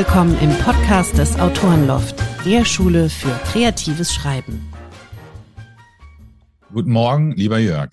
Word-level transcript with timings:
Willkommen 0.00 0.40
im 0.40 0.56
Podcast 0.60 1.18
des 1.18 1.38
Autorenloft, 1.38 2.14
der 2.46 2.64
Schule 2.64 3.10
für 3.10 3.38
kreatives 3.44 4.14
Schreiben. 4.14 4.72
Guten 6.72 6.90
Morgen, 6.90 7.32
lieber 7.32 7.58
Jörg. 7.58 7.90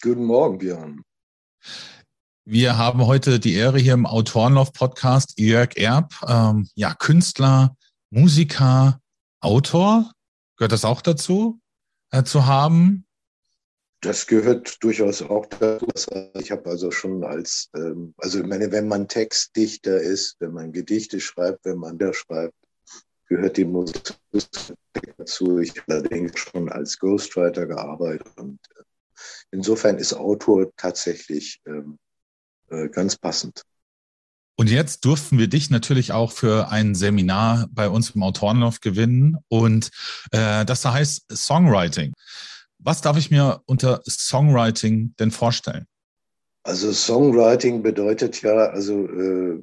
Guten 0.00 0.26
Morgen, 0.26 0.58
Björn. 0.58 1.02
Wir 2.44 2.78
haben 2.78 3.04
heute 3.04 3.40
die 3.40 3.54
Ehre 3.54 3.80
hier 3.80 3.94
im 3.94 4.06
Autorenloft-Podcast 4.06 5.40
Jörg 5.40 5.76
Erb, 5.76 6.14
ähm, 6.28 6.68
ja, 6.76 6.94
Künstler, 6.94 7.74
Musiker, 8.10 9.00
Autor, 9.40 10.12
gehört 10.56 10.70
das 10.70 10.84
auch 10.84 11.02
dazu, 11.02 11.58
äh, 12.12 12.22
zu 12.22 12.46
haben? 12.46 13.05
Das 14.06 14.28
gehört 14.28 14.84
durchaus 14.84 15.20
auch 15.20 15.46
dazu. 15.46 16.10
Ich 16.38 16.52
habe 16.52 16.70
also 16.70 16.92
schon 16.92 17.24
als, 17.24 17.70
ähm, 17.74 18.14
also 18.18 18.38
ich 18.38 18.46
meine, 18.46 18.70
wenn 18.70 18.86
man 18.86 19.08
Textdichter 19.08 20.00
ist, 20.00 20.36
wenn 20.38 20.52
man 20.52 20.70
Gedichte 20.70 21.18
schreibt, 21.18 21.64
wenn 21.64 21.78
man 21.78 21.98
da 21.98 22.14
schreibt, 22.14 22.54
gehört 23.28 23.56
die 23.56 23.64
Musik 23.64 24.14
dazu. 25.18 25.58
Ich 25.58 25.70
habe 25.70 25.94
allerdings 25.94 26.38
schon 26.38 26.68
als 26.68 27.00
Ghostwriter 27.00 27.66
gearbeitet 27.66 28.28
und 28.36 28.60
äh, 28.78 28.82
insofern 29.50 29.98
ist 29.98 30.14
Autor 30.14 30.70
tatsächlich 30.76 31.60
ähm, 31.66 31.98
äh, 32.70 32.88
ganz 32.88 33.16
passend. 33.16 33.64
Und 34.54 34.70
jetzt 34.70 35.04
durften 35.04 35.36
wir 35.36 35.48
dich 35.48 35.68
natürlich 35.68 36.12
auch 36.12 36.30
für 36.30 36.68
ein 36.68 36.94
Seminar 36.94 37.66
bei 37.72 37.88
uns 37.88 38.10
im 38.10 38.22
Autorenlauf 38.22 38.80
gewinnen 38.80 39.36
und 39.48 39.90
äh, 40.30 40.64
das 40.64 40.84
heißt 40.84 41.24
Songwriting. 41.28 42.12
Was 42.86 43.00
darf 43.00 43.18
ich 43.18 43.32
mir 43.32 43.62
unter 43.66 44.00
Songwriting 44.08 45.12
denn 45.18 45.32
vorstellen? 45.32 45.86
Also 46.62 46.92
Songwriting 46.92 47.82
bedeutet 47.82 48.42
ja, 48.42 48.54
also, 48.68 49.08
äh, 49.08 49.60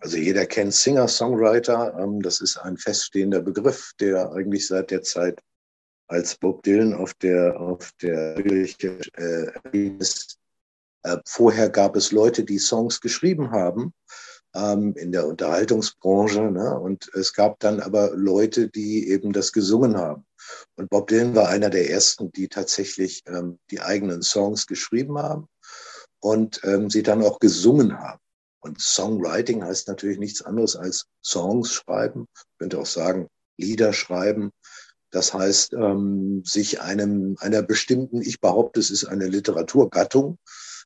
also 0.00 0.18
jeder 0.18 0.44
kennt 0.44 0.74
Singer-Songwriter. 0.74 1.98
Ähm, 1.98 2.20
das 2.20 2.42
ist 2.42 2.58
ein 2.58 2.76
feststehender 2.76 3.40
Begriff, 3.40 3.92
der 3.98 4.30
eigentlich 4.32 4.66
seit 4.66 4.90
der 4.90 5.00
Zeit, 5.00 5.40
als 6.06 6.36
Bob 6.36 6.64
Dylan 6.64 6.92
auf 6.92 7.14
der 7.14 7.58
auf 7.58 7.92
der 8.02 8.36
äh. 8.44 8.74
Äh, 9.72 11.18
vorher 11.24 11.70
gab 11.70 11.96
es 11.96 12.12
Leute, 12.12 12.44
die 12.44 12.58
Songs 12.58 13.00
geschrieben 13.00 13.52
haben 13.52 13.94
ähm, 14.54 14.94
in 14.96 15.12
der 15.12 15.26
Unterhaltungsbranche. 15.26 16.42
Ne? 16.50 16.78
Und 16.78 17.10
es 17.14 17.32
gab 17.32 17.58
dann 17.60 17.80
aber 17.80 18.10
Leute, 18.14 18.68
die 18.68 19.08
eben 19.08 19.32
das 19.32 19.52
gesungen 19.52 19.96
haben. 19.96 20.26
Und 20.76 20.90
Bob 20.90 21.08
Dylan 21.08 21.34
war 21.34 21.48
einer 21.48 21.70
der 21.70 21.90
ersten, 21.90 22.32
die 22.32 22.48
tatsächlich 22.48 23.22
ähm, 23.26 23.58
die 23.70 23.80
eigenen 23.80 24.22
Songs 24.22 24.66
geschrieben 24.66 25.18
haben 25.18 25.48
und 26.20 26.60
ähm, 26.64 26.90
sie 26.90 27.02
dann 27.02 27.22
auch 27.22 27.38
gesungen 27.38 27.98
haben. 27.98 28.20
Und 28.60 28.80
Songwriting 28.80 29.62
heißt 29.62 29.88
natürlich 29.88 30.18
nichts 30.18 30.42
anderes 30.42 30.76
als 30.76 31.06
Songs 31.24 31.72
schreiben. 31.72 32.26
Ich 32.34 32.58
könnte 32.58 32.78
auch 32.78 32.86
sagen, 32.86 33.28
Lieder 33.58 33.92
schreiben. 33.92 34.50
Das 35.10 35.32
heißt, 35.32 35.72
ähm, 35.74 36.42
sich 36.44 36.80
einem, 36.80 37.36
einer 37.38 37.62
bestimmten, 37.62 38.20
ich 38.20 38.40
behaupte, 38.40 38.80
es 38.80 38.90
ist 38.90 39.04
eine 39.04 39.28
Literaturgattung. 39.28 40.38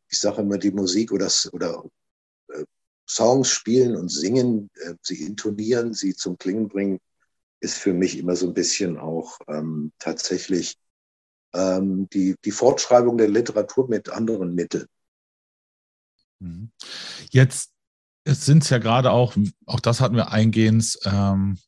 Ich 0.08 0.20
sage 0.20 0.42
immer, 0.42 0.58
die 0.58 0.72
Musik 0.72 1.10
oder, 1.10 1.30
oder 1.52 1.84
äh, 2.48 2.64
Songs 3.08 3.48
spielen 3.48 3.96
und 3.96 4.10
singen, 4.10 4.70
äh, 4.74 4.94
sie 5.02 5.24
intonieren, 5.24 5.94
sie 5.94 6.14
zum 6.14 6.36
Klingen 6.36 6.68
bringen, 6.68 7.00
ist 7.60 7.78
für 7.78 7.92
mich 7.92 8.18
immer 8.18 8.36
so 8.36 8.46
ein 8.46 8.54
bisschen 8.54 8.98
auch 8.98 9.38
ähm, 9.48 9.92
tatsächlich 9.98 10.76
ähm, 11.52 12.08
die, 12.10 12.36
die 12.44 12.50
Fortschreibung 12.50 13.18
der 13.18 13.28
Literatur 13.28 13.88
mit 13.88 14.08
anderen 14.08 14.54
Mitteln. 14.54 14.86
Mhm. 16.40 16.70
Jetzt 17.30 17.72
sind 18.26 18.62
es 18.62 18.70
ja 18.70 18.78
gerade 18.78 19.10
auch, 19.10 19.36
auch 19.66 19.80
das 19.80 20.00
hatten 20.00 20.16
wir 20.16 20.30
eingehend, 20.30 20.98
ähm, 21.04 21.58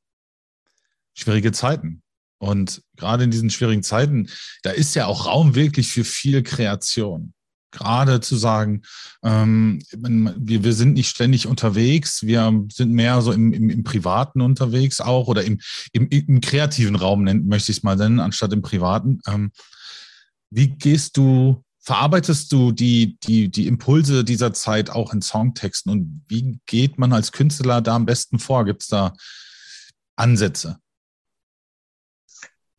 schwierige 1.15 1.53
Zeiten. 1.53 2.03
Und 2.39 2.83
gerade 2.97 3.25
in 3.25 3.31
diesen 3.31 3.51
schwierigen 3.51 3.83
Zeiten, 3.83 4.29
da 4.63 4.71
ist 4.71 4.95
ja 4.95 5.07
auch 5.07 5.27
Raum 5.27 5.55
wirklich 5.55 5.93
für 5.93 6.05
viel 6.05 6.43
Kreation 6.43 7.35
gerade 7.73 8.21
zu 8.21 8.37
sagen, 8.37 8.83
ähm, 9.25 9.83
wir, 9.91 10.63
wir 10.63 10.73
sind 10.73 10.93
nicht 10.93 11.09
ständig 11.09 11.47
unterwegs, 11.47 12.23
wir 12.23 12.53
sind 12.71 12.93
mehr 12.93 13.21
so 13.23 13.33
im, 13.33 13.53
im, 13.53 13.71
im 13.71 13.83
Privaten 13.83 14.41
unterwegs 14.41 15.01
auch 15.01 15.27
oder 15.27 15.45
im, 15.45 15.61
im, 15.93 16.09
im 16.09 16.41
kreativen 16.41 16.95
Raum, 16.95 17.25
möchte 17.25 17.73
ich 17.73 17.79
es 17.79 17.83
mal 17.83 17.97
nennen, 17.97 18.21
anstatt 18.21 18.53
im 18.53 18.63
Privaten. 18.63 19.21
Ähm, 19.27 19.51
wie 20.51 20.69
gehst 20.69 21.17
du, 21.17 21.65
verarbeitest 21.81 22.53
du 22.53 22.73
die, 22.73 23.19
die, 23.21 23.51
die 23.51 23.67
Impulse 23.67 24.23
dieser 24.23 24.53
Zeit 24.53 24.91
auch 24.91 25.13
in 25.13 25.23
Songtexten 25.23 25.91
und 25.91 26.23
wie 26.29 26.61
geht 26.67 26.99
man 26.99 27.13
als 27.13 27.33
Künstler 27.33 27.81
da 27.81 27.97
am 27.97 28.07
besten 28.07 28.39
vor? 28.39 28.65
Gibt 28.65 28.83
es 28.83 28.89
da 28.89 29.15
Ansätze? 30.15 30.79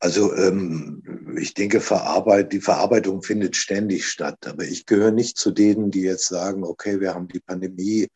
Also 0.04 0.36
ähm, 0.36 1.02
ich 1.40 1.54
denke, 1.54 1.80
Verarbeit, 1.80 2.52
die 2.52 2.60
Verarbeitung 2.60 3.24
findet 3.24 3.56
ständig 3.56 4.06
statt. 4.06 4.46
Aber 4.46 4.66
ich 4.66 4.86
gehöre 4.86 5.12
nicht 5.12 5.38
zu 5.38 5.52
denen, 5.52 5.92
die 5.92 6.02
jetzt 6.02 6.28
sagen, 6.28 6.66
okay, 6.66 7.00
wir 7.00 7.16
haben 7.16 7.30
die 7.30 7.40
Pandemie, 7.40 8.10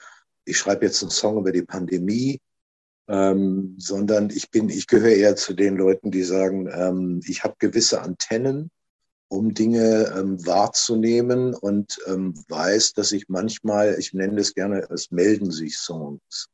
ich 0.44 0.58
schreibe 0.58 0.86
jetzt 0.86 1.02
einen 1.02 1.12
Song 1.12 1.38
über 1.38 1.54
die 1.54 1.62
Pandemie, 1.62 2.42
ähm, 3.08 3.76
sondern 3.78 4.32
ich 4.32 4.52
bin, 4.52 4.68
ich 4.68 4.88
gehöre 4.88 5.14
eher 5.14 5.38
zu 5.38 5.54
den 5.54 5.78
Leuten, 5.78 6.12
die 6.12 6.24
sagen, 6.24 6.68
ähm, 6.70 7.22
ich 7.26 7.46
habe 7.46 7.56
gewisse 7.58 8.02
Antennen, 8.02 8.70
um 9.30 9.54
Dinge 9.54 10.14
ähm, 10.14 10.46
wahrzunehmen 10.46 11.54
und 11.54 12.00
ähm, 12.06 12.34
weiß, 12.50 12.96
dass 12.96 13.14
ich 13.14 13.30
manchmal, 13.30 13.96
ich 13.98 14.12
nenne 14.12 14.36
das 14.36 14.54
gerne, 14.54 14.86
es 14.90 15.12
melden 15.12 15.52
sich 15.52 15.78
Songs. 15.78 16.50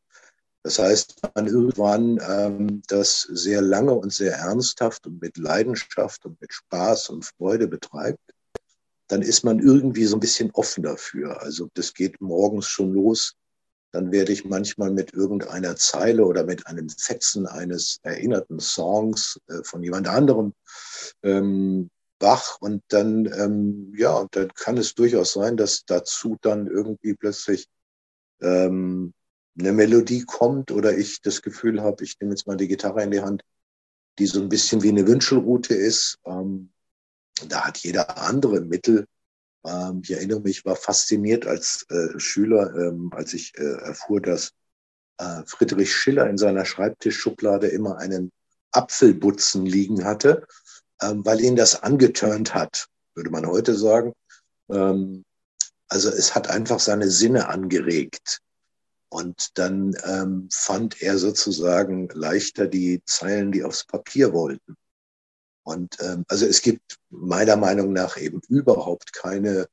Das 0.64 0.80
heißt, 0.80 1.22
wenn 1.22 1.32
man 1.36 1.48
irgendwann 1.48 2.20
ähm, 2.26 2.82
das 2.88 3.22
sehr 3.22 3.62
lange 3.62 3.94
und 3.94 4.14
sehr 4.14 4.34
ernsthaft 4.38 5.06
und 5.06 5.22
mit 5.22 5.38
Leidenschaft 5.38 6.26
und 6.26 6.40
mit 6.40 6.54
Spaß 6.54 7.10
und 7.10 7.26
Freude 7.26 7.68
betreibt, 7.68 8.34
dann 9.08 9.22
ist 9.22 9.44
man 9.44 9.60
irgendwie 9.60 10.06
so 10.06 10.16
ein 10.16 10.22
bisschen 10.22 10.52
offen 10.52 10.84
dafür. 10.84 11.42
Also 11.42 11.70
das 11.74 11.94
geht 11.94 12.22
morgens 12.22 12.68
schon 12.68 12.94
los. 12.94 13.36
Dann 13.92 14.12
werde 14.12 14.32
ich 14.32 14.46
manchmal 14.46 14.92
mit 14.92 15.14
irgendeiner 15.14 15.76
Zeile 15.76 16.26
oder 16.26 16.46
mit 16.46 16.66
einem 16.66 16.90
Fetzen 16.90 17.46
eines 17.46 18.00
erinnerten 18.02 18.60
Songs 18.60 19.40
äh, 19.48 19.64
von 19.64 19.84
jemand 19.84 20.08
anderem 20.08 20.54
ähm, 21.24 21.90
wach. 22.20 22.58
Und 22.62 22.82
dann, 22.88 23.26
ähm, 23.26 23.94
ja, 23.98 24.26
dann 24.32 24.48
kann 24.56 24.78
es 24.78 24.96
durchaus 24.96 25.34
sein, 25.34 25.58
dass 25.58 25.84
dazu 25.86 26.38
dann 26.42 26.68
irgendwie 26.68 27.14
plötzlich 27.14 27.68
ähm, 28.42 29.14
eine 29.58 29.72
Melodie 29.72 30.24
kommt 30.24 30.72
oder 30.72 30.98
ich 30.98 31.22
das 31.22 31.42
Gefühl 31.42 31.82
habe, 31.82 32.04
ich 32.04 32.20
nehme 32.20 32.34
jetzt 32.34 32.48
mal 32.48 32.58
die 32.58 32.68
Gitarre 32.68 33.04
in 33.04 33.12
die 33.12 33.22
Hand, 33.22 33.44
die 34.20 34.26
so 34.26 34.42
ein 34.42 34.50
bisschen 34.50 34.84
wie 34.84 34.90
eine 34.90 35.08
Wünschelroute 35.08 35.74
ist. 35.74 36.20
Ähm, 36.26 36.72
da 37.48 37.66
hat 37.66 37.80
jeder 37.80 38.18
andere 38.18 38.62
Mittel. 38.62 39.08
Ähm, 39.66 40.02
ich 40.04 40.12
erinnere 40.12 40.42
mich, 40.42 40.66
war 40.66 40.76
fasziniert 40.76 41.46
als 41.46 41.86
äh, 41.90 42.20
Schüler, 42.20 42.74
ähm, 42.76 43.12
als 43.14 43.34
ich 43.34 43.54
äh, 43.58 43.64
erfuhr, 43.64 44.22
dass 44.22 44.54
äh, 45.18 45.44
Friedrich 45.46 45.94
Schiller 45.94 46.30
in 46.30 46.38
seiner 46.38 46.66
Schreibtischschublade 46.66 47.68
immer 47.68 47.98
einen 47.98 48.32
Apfelbutzen 48.72 49.66
liegen 49.66 50.04
hatte, 50.04 50.46
ähm, 51.02 51.26
weil 51.26 51.42
ihn 51.42 51.56
das 51.56 51.84
angeturnt 51.84 52.54
hat, 52.54 52.88
würde 53.16 53.30
man 53.30 53.46
heute 53.46 53.76
sagen. 53.76 54.14
Ähm, 54.70 55.24
also 55.88 56.10
es 56.10 56.34
hat 56.34 56.50
einfach 56.50 56.80
seine 56.80 57.10
Sinne 57.10 57.50
angeregt. 57.50 58.40
Und 59.14 59.60
dann 59.60 59.96
ähm, 60.06 60.50
fand 60.52 61.00
er 61.04 61.20
sozusagen 61.20 62.10
leichter 62.14 62.66
die 62.66 63.04
Zeilen, 63.06 63.52
die 63.52 63.64
aufs 63.64 63.86
Papier 63.86 64.34
wollten. 64.34 64.76
Und 65.62 65.98
ähm, 66.00 66.26
also 66.28 66.48
es 66.48 66.64
gibt 66.64 66.98
meiner 67.12 67.56
Meinung 67.56 67.94
nach 67.94 68.18
eben 68.18 68.42
überhaupt 68.50 69.14
keine, 69.14 69.68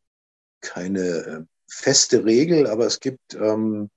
keine 0.60 1.00
äh, 1.00 1.40
feste 1.66 2.22
Regel, 2.26 2.66
aber 2.66 2.84
es 2.84 3.00
gibt, 3.00 3.32
ähm, 3.32 3.88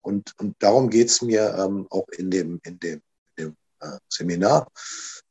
und, 0.00 0.32
und 0.38 0.56
darum 0.60 0.88
geht's 0.88 1.20
mir 1.20 1.54
ähm, 1.58 1.86
auch 1.90 2.08
in 2.16 2.30
dem, 2.30 2.58
in 2.64 2.78
dem, 2.78 3.02
in 3.36 3.44
dem 3.44 3.56
äh, 3.80 3.98
Seminar, 4.08 4.72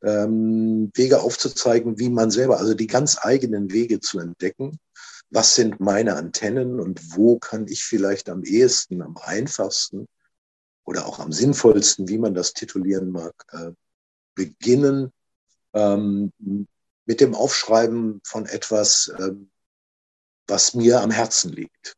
ähm, 0.04 0.92
Wege 0.94 1.22
aufzuzeigen, 1.22 1.98
wie 1.98 2.12
man 2.12 2.30
selber, 2.30 2.60
also 2.60 2.75
die 2.75 2.86
ganz 2.86 3.18
eigenen 3.19 3.72
Wege 3.72 4.00
zu 4.00 4.19
entdecken, 4.19 4.78
was 5.31 5.56
sind 5.56 5.80
meine 5.80 6.16
Antennen 6.16 6.80
und 6.80 7.16
wo 7.16 7.38
kann 7.38 7.68
ich 7.68 7.84
vielleicht 7.84 8.30
am 8.30 8.44
ehesten, 8.44 9.02
am 9.02 9.18
einfachsten 9.18 10.08
oder 10.86 11.06
auch 11.06 11.20
am 11.20 11.31
sinnvollsten, 11.31 12.08
wie 12.08 12.18
man 12.18 12.34
das 12.34 12.54
titulieren 12.54 13.12
mag, 13.12 13.34
äh, 13.52 13.72
beginnen 14.34 15.12
ähm, 15.74 16.31
mit 17.06 17.22
dem 17.22 17.36
Aufschreiben 17.36 18.22
von 18.24 18.46
etwas, 18.46 19.12
äh, 19.18 19.31
was 20.48 20.74
mir 20.74 21.02
am 21.02 21.12
Herzen 21.12 21.52
liegt. 21.52 21.96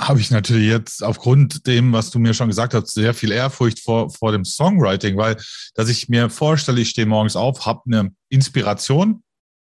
Habe 0.00 0.18
ich 0.18 0.32
natürlich 0.32 0.66
jetzt 0.66 1.04
aufgrund 1.04 1.66
dem, 1.68 1.92
was 1.92 2.10
du 2.10 2.18
mir 2.18 2.34
schon 2.34 2.48
gesagt 2.48 2.74
hast, 2.74 2.92
sehr 2.92 3.14
viel 3.14 3.30
Ehrfurcht 3.30 3.78
vor, 3.78 4.10
vor 4.10 4.32
dem 4.32 4.44
Songwriting, 4.44 5.16
weil, 5.16 5.36
dass 5.74 5.88
ich 5.88 6.08
mir 6.08 6.28
vorstelle, 6.28 6.80
ich 6.80 6.90
stehe 6.90 7.06
morgens 7.06 7.36
auf, 7.36 7.66
habe 7.66 7.82
eine 7.86 8.12
Inspiration, 8.28 9.22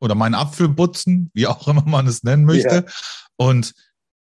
oder 0.01 0.15
meinen 0.15 0.35
Apfelbutzen, 0.35 1.31
wie 1.35 1.47
auch 1.47 1.67
immer 1.69 1.85
man 1.85 2.07
es 2.07 2.23
nennen 2.23 2.45
möchte. 2.45 2.85
Ja. 2.87 2.93
Und 3.37 3.75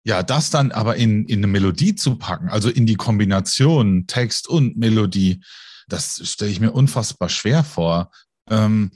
ja, 0.03 0.23
das 0.23 0.49
dann 0.49 0.71
aber 0.71 0.95
in, 0.95 1.25
in 1.25 1.39
eine 1.39 1.47
Melodie 1.47 1.95
zu 1.95 2.17
packen, 2.17 2.49
also 2.49 2.69
in 2.69 2.85
die 2.85 2.95
Kombination 2.95 4.07
Text 4.07 4.47
und 4.47 4.77
Melodie, 4.77 5.43
das 5.89 6.21
stelle 6.23 6.51
ich 6.51 6.59
mir 6.59 6.71
unfassbar 6.71 7.29
schwer 7.29 7.63
vor. 7.63 8.11
Ähm, 8.49 8.91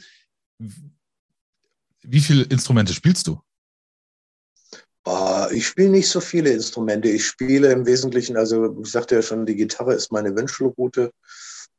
wie 2.03 2.21
viele 2.21 2.43
Instrumente 2.43 2.93
spielst 2.93 3.27
du? 3.27 3.41
Uh, 5.07 5.47
ich 5.51 5.67
spiele 5.67 5.89
nicht 5.89 6.09
so 6.09 6.21
viele 6.21 6.51
Instrumente. 6.51 7.09
Ich 7.09 7.25
spiele 7.25 7.71
im 7.71 7.85
Wesentlichen, 7.85 8.37
also 8.37 8.79
ich 8.81 8.91
sagte 8.91 9.15
ja 9.15 9.21
schon, 9.21 9.45
die 9.45 9.55
Gitarre 9.55 9.95
ist 9.95 10.11
meine 10.11 10.35
Wünschelroute. 10.35 11.11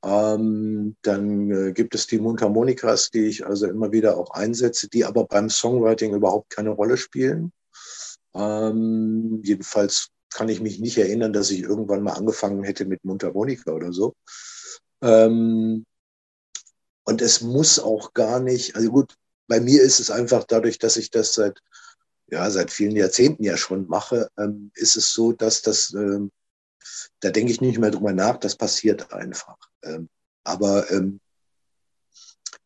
Ähm, 0.05 0.97
dann 1.03 1.51
äh, 1.51 1.73
gibt 1.73 1.95
es 1.95 2.07
die 2.07 2.19
Mundharmonikas, 2.19 3.11
die 3.11 3.27
ich 3.27 3.47
also 3.47 3.67
immer 3.67 3.93
wieder 3.93 4.17
auch 4.17 4.31
einsetze, 4.33 4.89
die 4.89 5.05
aber 5.05 5.27
beim 5.27 5.49
Songwriting 5.49 6.15
überhaupt 6.15 6.51
keine 6.51 6.71
Rolle 6.71 6.97
spielen. 6.97 7.53
Ähm, 8.35 9.41
jedenfalls 9.45 10.09
kann 10.31 10.49
ich 10.49 10.61
mich 10.61 10.81
nicht 10.81 10.99
erinnern, 10.99 11.33
dass 11.33 11.51
ich 11.51 11.61
irgendwann 11.63 12.03
mal 12.03 12.15
angefangen 12.15 12.65
hätte 12.65 12.85
mit 12.85 13.05
Mundharmonika 13.05 13.71
oder 13.73 13.93
so. 13.93 14.15
Ähm, 15.03 15.85
und 17.05 17.23
es 17.23 17.41
muss 17.41 17.79
auch 17.79 18.13
gar 18.13 18.41
nicht, 18.41 18.75
also 18.77 18.91
gut, 18.91 19.15
bei 19.49 19.61
mir 19.61 19.83
ist 19.83 20.01
es 20.01 20.11
einfach 20.11 20.45
dadurch, 20.45 20.79
dass 20.79 20.97
ich 20.97 21.11
das 21.11 21.35
seit, 21.35 21.61
ja, 22.29 22.51
seit 22.51 22.71
vielen 22.71 22.97
Jahrzehnten 22.97 23.45
ja 23.45 23.57
schon 23.57 23.87
mache, 23.89 24.31
ähm, 24.39 24.71
ist 24.75 24.97
es 24.97 25.13
so, 25.13 25.33
dass 25.33 25.63
das, 25.63 25.93
ähm, 25.95 26.31
da 27.21 27.31
denke 27.31 27.53
ich 27.53 27.61
nicht 27.61 27.79
mehr 27.79 27.91
drüber 27.91 28.13
nach, 28.13 28.39
das 28.39 28.57
passiert 28.57 29.13
einfach. 29.13 29.57
Ähm, 29.85 30.09
aber 30.45 30.91
ähm, 30.91 31.21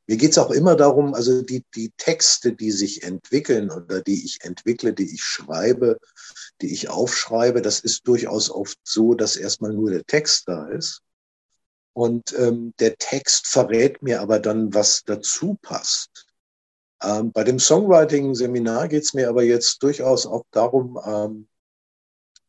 mir 0.06 0.16
geht 0.16 0.30
es 0.30 0.38
auch 0.38 0.50
immer 0.52 0.76
darum, 0.76 1.14
also 1.14 1.42
die, 1.42 1.64
die 1.74 1.90
Texte, 1.96 2.52
die 2.52 2.70
sich 2.70 3.02
entwickeln 3.02 3.70
oder 3.70 4.02
die 4.02 4.24
ich 4.24 4.38
entwickle, 4.42 4.92
die 4.92 5.12
ich 5.12 5.22
schreibe, 5.22 5.98
die 6.60 6.72
ich 6.72 6.88
aufschreibe, 6.88 7.60
das 7.60 7.80
ist 7.80 8.06
durchaus 8.06 8.50
oft 8.50 8.78
so, 8.84 9.14
dass 9.14 9.36
erstmal 9.36 9.72
nur 9.72 9.90
der 9.90 10.04
Text 10.04 10.44
da 10.46 10.68
ist. 10.68 11.00
Und 11.92 12.34
ähm, 12.38 12.72
der 12.78 12.96
Text 12.98 13.48
verrät 13.48 14.02
mir 14.02 14.20
aber 14.20 14.38
dann, 14.38 14.72
was 14.74 15.02
dazu 15.04 15.58
passt. 15.60 16.26
Ähm, 17.02 17.32
bei 17.32 17.42
dem 17.42 17.58
Songwriting-Seminar 17.58 18.88
geht 18.88 19.02
es 19.02 19.14
mir 19.14 19.28
aber 19.28 19.42
jetzt 19.42 19.82
durchaus 19.82 20.26
auch 20.26 20.44
darum, 20.50 21.00
ähm, 21.04 21.48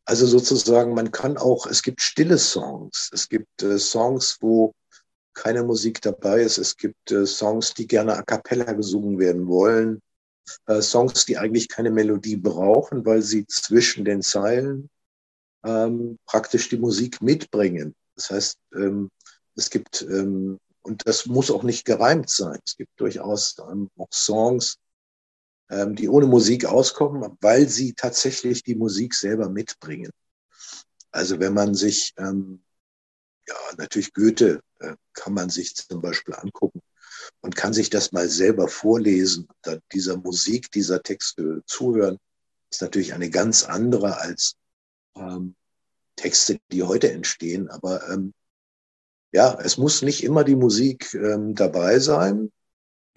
also 0.07 0.25
sozusagen, 0.25 0.94
man 0.94 1.12
kann 1.12 1.38
auch, 1.38 1.68
es 1.68 1.83
gibt 1.83 2.01
stille 2.01 2.38
Songs, 2.38 3.09
es 3.13 3.27
gibt 3.27 3.62
äh, 3.62 3.77
Songs, 3.77 4.38
wo 4.39 4.74
keine 5.33 5.63
Musik 5.63 6.01
dabei 6.01 6.42
ist, 6.42 6.57
es 6.57 6.77
gibt 6.77 7.12
äh, 7.12 7.25
Songs, 7.25 7.74
die 7.74 7.88
gerne 7.88 8.15
a 8.15 8.21
cappella 8.21 8.71
gesungen 8.71 9.19
werden 9.19 9.48
wollen, 9.48 10.01
äh, 10.68 10.81
Songs, 10.81 11.25
die 11.25 11.38
eigentlich 11.38 11.68
keine 11.68 11.92
Melodie 11.92 12.38
brauchen, 12.38 13.06
weil 13.06 13.21
sie 13.21 13.45
zwischen 13.48 14.06
den 14.06 14.21
Zeilen 14.21 14.89
ähm, 15.65 16.18
praktisch 16.25 16.69
die 16.69 16.77
Musik 16.77 17.21
mitbringen. 17.21 17.94
Das 18.15 18.31
heißt, 18.31 18.57
ähm, 18.75 19.12
es 19.56 19.69
gibt 19.69 20.04
ähm, 20.04 20.57
und 20.83 21.06
das 21.06 21.25
muss 21.25 21.51
auch 21.51 21.63
nicht 21.63 21.83
gereimt 21.83 22.30
sein. 22.30 22.59
Es 22.65 22.77
gibt 22.77 22.98
durchaus 22.98 23.57
ähm, 23.69 23.89
auch 23.98 24.07
Songs, 24.13 24.77
ähm, 25.69 25.95
die 25.95 26.09
ohne 26.09 26.27
Musik 26.27 26.65
auskommen, 26.65 27.37
weil 27.41 27.67
sie 27.67 27.93
tatsächlich 27.93 28.63
die 28.63 28.75
Musik 28.75 29.13
selber 29.13 29.49
mitbringen. 29.49 30.11
Also 31.11 31.39
wenn 31.39 31.53
man 31.53 31.73
sich, 31.73 32.13
ähm, 32.17 32.63
ja, 33.47 33.55
natürlich 33.77 34.13
Goethe 34.13 34.61
äh, 34.79 34.95
kann 35.13 35.33
man 35.33 35.49
sich 35.49 35.75
zum 35.75 36.01
Beispiel 36.01 36.35
angucken 36.35 36.81
und 37.41 37.55
kann 37.55 37.73
sich 37.73 37.89
das 37.89 38.11
mal 38.11 38.29
selber 38.29 38.67
vorlesen, 38.67 39.47
dann 39.61 39.79
dieser 39.91 40.17
Musik, 40.17 40.71
dieser 40.71 41.01
Texte 41.01 41.63
zuhören, 41.65 42.17
ist 42.69 42.81
natürlich 42.81 43.13
eine 43.13 43.29
ganz 43.29 43.63
andere 43.63 44.19
als 44.19 44.55
ähm, 45.15 45.55
Texte, 46.15 46.59
die 46.71 46.83
heute 46.83 47.11
entstehen. 47.11 47.69
Aber 47.69 48.09
ähm, 48.09 48.33
ja, 49.31 49.57
es 49.61 49.77
muss 49.77 50.01
nicht 50.01 50.23
immer 50.23 50.43
die 50.43 50.55
Musik 50.55 51.13
ähm, 51.13 51.55
dabei 51.55 51.99
sein. 51.99 52.51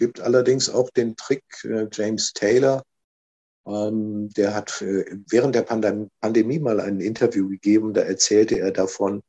Gibt 0.01 0.19
allerdings 0.19 0.71
auch 0.71 0.89
den 0.89 1.15
Trick, 1.15 1.45
äh, 1.63 1.87
James 1.93 2.33
Taylor, 2.33 2.83
ähm, 3.67 4.31
der 4.31 4.55
hat 4.55 4.81
äh, 4.81 5.05
während 5.29 5.55
der 5.55 5.61
Pandem 5.61 6.09
Pandemie 6.23 6.59
mal 6.59 6.81
ein 6.81 7.01
Interview 7.01 7.51
gegeben, 7.51 7.93
da 7.93 8.01
erzählte 8.01 8.59
er 8.59 8.71
davon, 8.71 9.23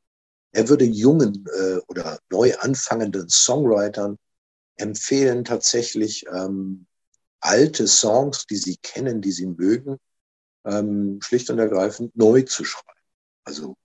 er 0.54 0.70
würde 0.70 0.86
jungen 0.86 1.46
äh, 1.60 1.80
oder 1.90 2.20
neu 2.30 2.56
anfangenden 2.58 3.28
Songwritern 3.28 4.18
empfehlen, 4.78 5.44
tatsächlich 5.44 6.26
ähm, 6.34 6.86
alte 7.42 7.86
Songs, 7.86 8.46
die 8.48 8.56
sie 8.56 8.78
kennen, 8.78 9.22
die 9.22 9.34
sie 9.34 9.48
mögen, 9.48 9.98
ähm, 10.64 11.20
schlicht 11.22 11.50
und 11.50 11.60
ergreifend 11.60 12.16
neu 12.16 12.44
zu 12.44 12.64
schreiben. 12.64 12.88
Also 13.44 13.76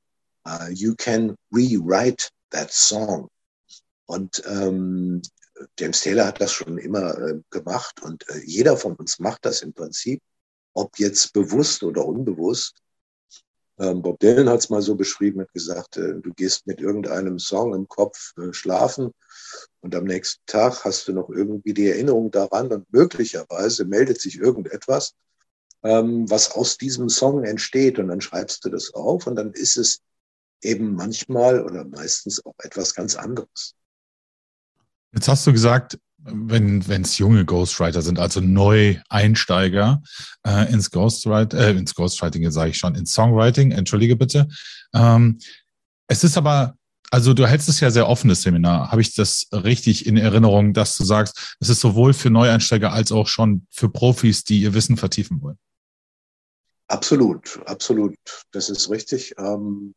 uh, 0.46 0.68
you 0.70 0.94
can 0.94 1.34
rewrite 1.52 2.30
that 2.50 2.70
song. 2.72 3.28
Und 4.06 4.40
ähm, 4.46 5.20
James 5.78 6.00
Taylor 6.00 6.26
hat 6.26 6.40
das 6.40 6.52
schon 6.52 6.78
immer 6.78 7.18
äh, 7.18 7.40
gemacht 7.50 8.02
und 8.02 8.28
äh, 8.28 8.40
jeder 8.44 8.76
von 8.76 8.94
uns 8.96 9.18
macht 9.18 9.44
das 9.44 9.62
im 9.62 9.72
Prinzip, 9.72 10.22
ob 10.74 10.98
jetzt 10.98 11.32
bewusst 11.32 11.82
oder 11.82 12.04
unbewusst. 12.04 12.76
Ähm, 13.78 14.02
Bob 14.02 14.18
Dylan 14.20 14.48
hat 14.48 14.60
es 14.60 14.70
mal 14.70 14.80
so 14.80 14.94
beschrieben, 14.94 15.40
hat 15.40 15.52
gesagt, 15.52 15.96
äh, 15.98 16.14
du 16.20 16.32
gehst 16.34 16.66
mit 16.66 16.80
irgendeinem 16.80 17.38
Song 17.38 17.74
im 17.74 17.88
Kopf 17.88 18.32
äh, 18.38 18.52
schlafen 18.52 19.12
und 19.80 19.94
am 19.94 20.04
nächsten 20.04 20.42
Tag 20.46 20.84
hast 20.84 21.08
du 21.08 21.12
noch 21.12 21.28
irgendwie 21.28 21.74
die 21.74 21.88
Erinnerung 21.88 22.30
daran 22.30 22.72
und 22.72 22.90
möglicherweise 22.92 23.84
meldet 23.84 24.20
sich 24.20 24.38
irgendetwas, 24.38 25.14
ähm, 25.82 26.28
was 26.30 26.52
aus 26.52 26.78
diesem 26.78 27.08
Song 27.08 27.44
entsteht 27.44 27.98
und 27.98 28.08
dann 28.08 28.20
schreibst 28.20 28.64
du 28.64 28.70
das 28.70 28.94
auf 28.94 29.26
und 29.26 29.36
dann 29.36 29.52
ist 29.52 29.76
es 29.76 30.00
eben 30.62 30.94
manchmal 30.94 31.62
oder 31.62 31.84
meistens 31.84 32.44
auch 32.44 32.54
etwas 32.58 32.94
ganz 32.94 33.14
anderes. 33.14 33.74
Jetzt 35.16 35.28
hast 35.28 35.46
du 35.46 35.52
gesagt, 35.52 35.98
wenn 36.18 36.82
es 36.88 37.16
junge 37.16 37.46
Ghostwriter 37.46 38.02
sind, 38.02 38.18
also 38.18 38.40
Neueinsteiger 38.40 40.02
äh, 40.46 40.70
ins 40.70 40.90
Ghostwriting, 40.90 41.58
äh, 41.58 41.70
ins 41.70 41.94
Ghostwriting 41.94 42.50
sage 42.50 42.70
ich 42.70 42.78
schon, 42.78 42.94
ins 42.94 43.14
Songwriting, 43.14 43.70
entschuldige 43.70 44.16
bitte. 44.16 44.46
Ähm, 44.92 45.38
es 46.06 46.22
ist 46.22 46.36
aber, 46.36 46.76
also 47.10 47.32
du 47.32 47.46
hältst 47.46 47.70
es 47.70 47.80
ja 47.80 47.90
sehr 47.90 48.08
offenes 48.08 48.42
Seminar. 48.42 48.90
Habe 48.90 49.00
ich 49.00 49.14
das 49.14 49.46
richtig 49.52 50.04
in 50.04 50.18
Erinnerung, 50.18 50.74
dass 50.74 50.96
du 50.98 51.04
sagst, 51.04 51.56
es 51.60 51.70
ist 51.70 51.80
sowohl 51.80 52.12
für 52.12 52.28
Neueinsteiger 52.28 52.92
als 52.92 53.10
auch 53.10 53.28
schon 53.28 53.66
für 53.70 53.88
Profis, 53.88 54.44
die 54.44 54.60
ihr 54.60 54.74
Wissen 54.74 54.98
vertiefen 54.98 55.40
wollen? 55.40 55.58
Absolut, 56.88 57.58
absolut. 57.64 58.16
Das 58.52 58.68
ist 58.68 58.90
richtig. 58.90 59.34
Ähm, 59.38 59.94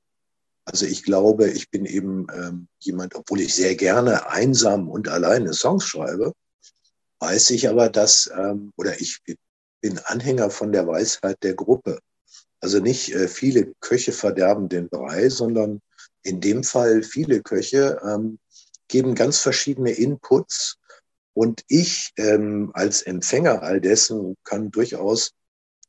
also 0.72 0.86
ich 0.86 1.04
glaube, 1.04 1.50
ich 1.50 1.72
bin 1.72 1.86
eben 1.86 2.28
ähm, 2.32 2.68
jemand, 2.80 3.16
obwohl 3.16 3.42
ich 3.42 3.56
sehr 3.56 3.76
gerne 3.76 4.30
einsam 4.30 4.88
und 4.88 5.08
alleine 5.08 5.54
Songs 5.54 5.86
schreibe, 5.86 6.34
weiß 7.20 7.50
ich 7.52 7.68
aber, 7.68 7.90
dass, 7.90 8.30
ähm, 8.38 8.72
oder 8.78 9.02
ich 9.02 9.20
bin 9.82 10.00
Anhänger 10.06 10.52
von 10.52 10.72
der 10.72 10.86
Weisheit 10.86 11.38
der 11.42 11.56
Gruppe. 11.56 12.00
Also 12.60 12.80
nicht 12.80 13.14
äh, 13.16 13.28
viele 13.28 13.74
Köche 13.80 14.12
verderben 14.12 14.70
den 14.70 14.90
Brei, 14.90 15.30
sondern 15.30 15.82
in 16.22 16.40
dem 16.40 16.64
Fall 16.64 17.02
viele 17.02 17.42
Köche 17.42 18.00
ähm, 18.06 18.38
geben 18.88 19.16
ganz 19.16 19.40
verschiedene 19.40 19.92
Inputs. 19.92 20.78
Und 21.34 21.64
ich 21.68 22.12
ähm, 22.18 22.70
als 22.76 23.02
Empfänger 23.02 23.64
all 23.64 23.82
dessen 23.82 24.36
kann 24.44 24.70
durchaus 24.70 25.32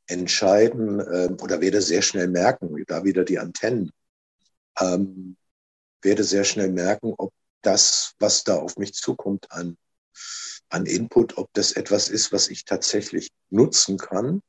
entscheiden 0.07 1.01
äh, 1.01 1.29
oder 1.43 1.61
werde 1.61 1.83
sehr 1.83 2.01
schnell 2.01 2.29
merken, 2.29 2.83
da 2.87 3.05
wieder 3.05 3.25
die 3.25 3.39
Antennen, 3.39 3.91
ähm, 4.79 5.37
werde 6.03 6.25
sehr 6.25 6.45
schnell 6.45 6.71
merken, 6.71 7.15
ob 7.17 7.33
das, 7.63 8.15
was 8.19 8.45
da 8.45 8.57
auf 8.57 8.77
mich 8.77 8.95
zukommt 8.95 9.51
an, 9.51 9.77
an 10.69 10.87
Input, 10.87 11.37
ob 11.37 11.53
das 11.53 11.73
etwas 11.73 12.09
ist, 12.09 12.33
was 12.33 12.49
ich 12.49 12.65
tatsächlich 12.65 13.31
nutzen 13.51 13.99
kann 13.99 14.43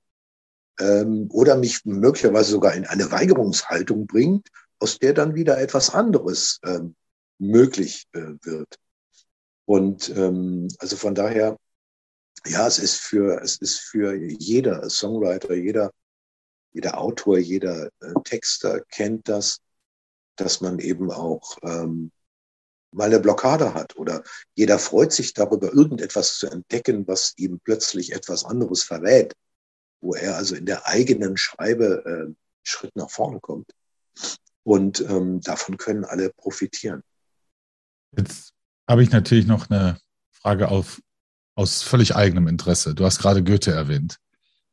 ähm, 0.79 1.29
oder 1.31 1.57
mich 1.57 1.85
möglicherweise 1.85 2.51
sogar 2.51 2.73
in 2.73 2.85
eine 2.85 3.11
Weigerungshaltung 3.11 4.07
bringt, 4.07 4.47
aus 4.79 4.99
der 4.99 5.13
dann 5.13 5.35
wieder 5.35 5.59
etwas 5.59 5.89
anderes 5.91 6.59
ähm, 6.65 6.95
möglich 7.37 8.07
äh, 8.13 8.33
wird. 8.41 8.79
Und 9.65 10.09
ähm, 10.09 10.67
also 10.79 10.95
von 10.95 11.15
daher, 11.15 11.57
ja, 12.45 12.67
es 12.67 12.79
ist 12.79 12.99
für, 12.99 13.41
es 13.41 13.57
ist 13.57 13.79
für 13.79 14.15
jeder 14.15 14.89
Songwriter, 14.89 15.53
jeder, 15.53 15.91
jeder 16.73 16.99
Autor, 16.99 17.37
jeder 17.37 17.87
äh, 18.01 18.13
Texter 18.23 18.81
kennt 18.89 19.29
das, 19.29 19.59
dass 20.41 20.61
man 20.61 20.79
eben 20.79 21.11
auch 21.11 21.57
ähm, 21.63 22.11
mal 22.91 23.05
eine 23.05 23.19
Blockade 23.19 23.73
hat 23.73 23.95
oder 23.95 24.23
jeder 24.55 24.79
freut 24.79 25.13
sich 25.13 25.33
darüber, 25.33 25.73
irgendetwas 25.73 26.37
zu 26.37 26.47
entdecken, 26.47 27.07
was 27.07 27.33
ihm 27.37 27.59
plötzlich 27.63 28.13
etwas 28.13 28.43
anderes 28.43 28.83
verrät, 28.83 29.33
wo 30.01 30.13
er 30.13 30.35
also 30.35 30.55
in 30.55 30.65
der 30.65 30.87
eigenen 30.87 31.37
Schreibe 31.37 32.03
äh, 32.05 32.33
Schritt 32.63 32.95
nach 32.95 33.09
vorne 33.09 33.39
kommt. 33.39 33.71
Und 34.63 35.01
ähm, 35.01 35.41
davon 35.41 35.77
können 35.77 36.05
alle 36.05 36.31
profitieren. 36.31 37.01
Jetzt 38.15 38.53
habe 38.87 39.03
ich 39.03 39.11
natürlich 39.11 39.47
noch 39.47 39.69
eine 39.69 39.97
Frage 40.31 40.67
auf, 40.67 41.01
aus 41.55 41.81
völlig 41.81 42.15
eigenem 42.15 42.47
Interesse. 42.47 42.93
Du 42.93 43.05
hast 43.05 43.19
gerade 43.19 43.43
Goethe 43.43 43.71
erwähnt. 43.71 44.17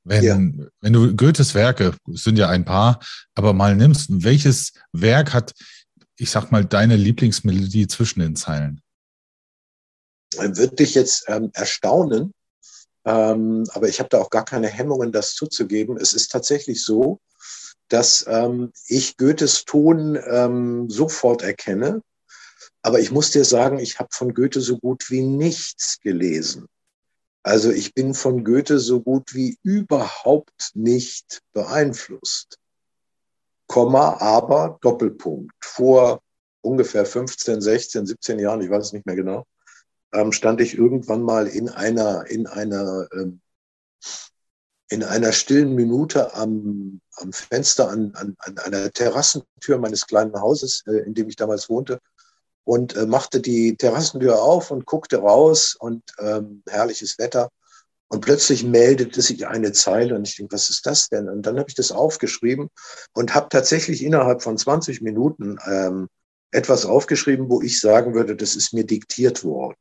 Wenn, 0.09 0.25
ja. 0.25 0.67
wenn 0.81 0.93
du 0.93 1.15
Goethes 1.15 1.55
Werke, 1.55 1.95
es 2.13 2.25
sind 2.25 2.39
ja 2.39 2.49
ein 2.49 2.65
paar, 2.65 3.01
aber 3.35 3.53
mal 3.53 3.77
nimmst, 3.77 4.09
welches 4.25 4.73
Werk 4.93 5.35
hat, 5.35 5.53
ich 6.17 6.31
sag 6.31 6.51
mal, 6.51 6.65
deine 6.65 6.97
Lieblingsmelodie 6.97 7.87
zwischen 7.87 8.21
den 8.21 8.35
Zeilen? 8.35 8.81
Würde 10.37 10.77
dich 10.77 10.95
jetzt 10.95 11.25
ähm, 11.29 11.51
erstaunen, 11.55 12.33
ähm, 13.05 13.65
aber 13.73 13.89
ich 13.89 14.01
habe 14.01 14.09
da 14.09 14.19
auch 14.19 14.31
gar 14.31 14.45
keine 14.45 14.69
Hemmungen, 14.69 15.13
das 15.13 15.35
zuzugeben. 15.35 15.97
Es 15.97 16.13
ist 16.13 16.31
tatsächlich 16.31 16.83
so, 16.83 17.21
dass 17.89 18.25
ähm, 18.29 18.73
ich 18.87 19.17
Goethes 19.17 19.65
Ton 19.65 20.19
ähm, 20.31 20.89
sofort 20.91 21.43
erkenne. 21.43 22.03
Aber 22.83 23.01
ich 23.01 23.11
muss 23.11 23.31
dir 23.31 23.45
sagen, 23.45 23.79
ich 23.79 23.99
habe 23.99 24.11
von 24.13 24.35
Goethe 24.35 24.61
so 24.61 24.79
gut 24.79 25.11
wie 25.11 25.23
nichts 25.23 25.99
gelesen. 26.01 26.67
Also 27.49 27.71
ich 27.71 27.95
bin 27.95 28.13
von 28.13 28.45
Goethe 28.45 28.79
so 28.79 29.01
gut 29.01 29.35
wie 29.35 29.59
überhaupt 29.63 30.73
nicht 30.75 31.41
beeinflusst. 31.55 32.59
Komma, 33.67 34.19
aber 34.21 34.79
Doppelpunkt. 34.83 35.55
Vor 35.65 36.21
ungefähr 36.61 37.07
15, 37.07 37.63
16, 37.63 38.05
17 38.05 38.39
Jahren, 38.39 38.61
ich 38.61 38.69
weiß 38.69 38.89
es 38.89 38.93
nicht 38.93 39.07
mehr 39.07 39.17
genau, 39.17 39.47
ähm, 40.13 40.33
stand 40.33 40.61
ich 40.61 40.77
irgendwann 40.77 41.23
mal 41.23 41.47
in 41.47 41.71
einer, 41.71 42.27
in 42.27 42.47
einer, 42.47 43.09
ähm, 43.15 43.41
in 44.91 45.03
einer 45.03 45.33
stillen 45.33 45.75
Minute 45.75 46.35
am, 46.35 47.01
am 47.17 47.33
Fenster 47.33 47.89
an, 47.89 48.13
an, 48.15 48.37
an 48.41 48.59
einer 48.59 48.93
Terrassentür 48.93 49.79
meines 49.79 50.07
kleinen 50.07 50.39
Hauses, 50.39 50.85
äh, 50.87 50.99
in 50.99 51.15
dem 51.15 51.31
ich 51.31 51.37
damals 51.37 51.71
wohnte, 51.71 51.99
und 52.65 52.97
äh, 52.97 53.07
machte 53.07 53.41
die 53.41 53.77
Terrassentür 53.77 54.43
auf 54.43 54.71
und 54.71 54.87
guckte 54.87 55.19
raus 55.19 55.77
und 55.79 56.03
ähm, 56.19 56.63
herrliches 56.69 57.19
Wetter. 57.19 57.51
Und 58.09 58.23
plötzlich 58.23 58.65
meldete 58.65 59.21
sich 59.21 59.47
eine 59.47 59.73
Zeile 59.73 60.15
und 60.15 60.27
ich 60.27 60.37
denke, 60.37 60.55
was 60.55 60.71
ist 60.71 60.87
das 60.87 61.09
denn? 61.09 61.29
Und 61.29 61.43
dann 61.43 61.59
habe 61.59 61.69
ich 61.69 61.75
das 61.75 61.93
aufgeschrieben 61.93 62.69
und 63.13 63.35
habe 63.35 63.49
tatsächlich 63.51 64.03
innerhalb 64.03 64.43
von 64.43 64.57
20 64.57 65.03
Minuten 65.03 65.59
ähm, 65.67 66.09
etwas 66.51 66.87
aufgeschrieben, 66.87 67.51
wo 67.51 67.61
ich 67.61 67.81
sagen 67.81 68.15
würde, 68.15 68.35
das 68.35 68.57
ist 68.57 68.73
mir 68.73 68.85
diktiert 68.85 69.45
worden. 69.45 69.77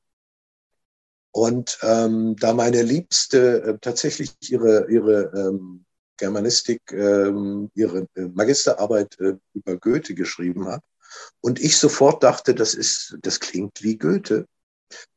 Und 1.31 1.77
ähm, 1.83 2.35
da 2.37 2.53
meine 2.53 2.81
Liebste 2.81 3.63
äh, 3.63 3.77
tatsächlich 3.79 4.33
ihre, 4.49 4.89
ihre 4.89 5.31
ähm, 5.35 5.85
Germanistik, 6.17 6.81
ähm, 6.91 7.69
ihre 7.75 8.07
äh, 8.15 8.21
Magisterarbeit 8.33 9.19
äh, 9.19 9.35
über 9.53 9.77
Goethe 9.77 10.15
geschrieben 10.15 10.67
hat, 10.67 10.81
und 11.41 11.59
ich 11.59 11.77
sofort 11.77 12.23
dachte, 12.23 12.53
das 12.55 12.73
ist, 12.73 13.17
das 13.21 13.39
klingt 13.39 13.83
wie 13.83 13.97
Goethe. 13.97 14.45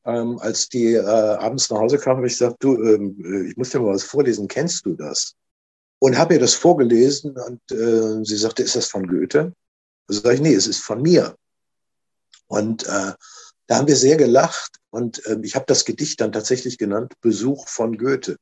Ähm, 0.04 0.38
als 0.38 0.68
die 0.68 0.94
äh, 0.94 1.04
abends 1.04 1.70
nach 1.70 1.78
Hause 1.78 1.98
kam, 1.98 2.16
habe 2.16 2.26
ich 2.26 2.38
gesagt, 2.38 2.56
du, 2.60 2.82
ähm, 2.82 3.16
äh, 3.24 3.50
ich 3.50 3.56
muss 3.56 3.70
dir 3.70 3.80
mal 3.80 3.94
was 3.94 4.02
vorlesen, 4.02 4.48
kennst 4.48 4.84
du 4.86 4.94
das? 4.94 5.34
Und 6.00 6.18
habe 6.18 6.34
ihr 6.34 6.40
das 6.40 6.54
vorgelesen 6.54 7.36
und 7.36 7.60
äh, 7.70 8.24
sie 8.24 8.36
sagte, 8.36 8.62
ist 8.62 8.74
das 8.74 8.86
von 8.86 9.06
Goethe? 9.06 9.52
Also 10.08 10.22
sage 10.22 10.36
ich, 10.36 10.40
nee, 10.40 10.54
es 10.54 10.66
ist 10.66 10.80
von 10.80 11.02
mir. 11.02 11.36
Und 12.48 12.84
äh, 12.86 13.12
da 13.66 13.76
haben 13.76 13.86
wir 13.86 13.96
sehr 13.96 14.16
gelacht 14.16 14.78
und 14.90 15.24
äh, 15.26 15.38
ich 15.42 15.54
habe 15.54 15.66
das 15.68 15.84
Gedicht 15.84 16.20
dann 16.20 16.32
tatsächlich 16.32 16.78
genannt, 16.78 17.14
Besuch 17.20 17.68
von 17.68 17.96
Goethe. 17.96 18.36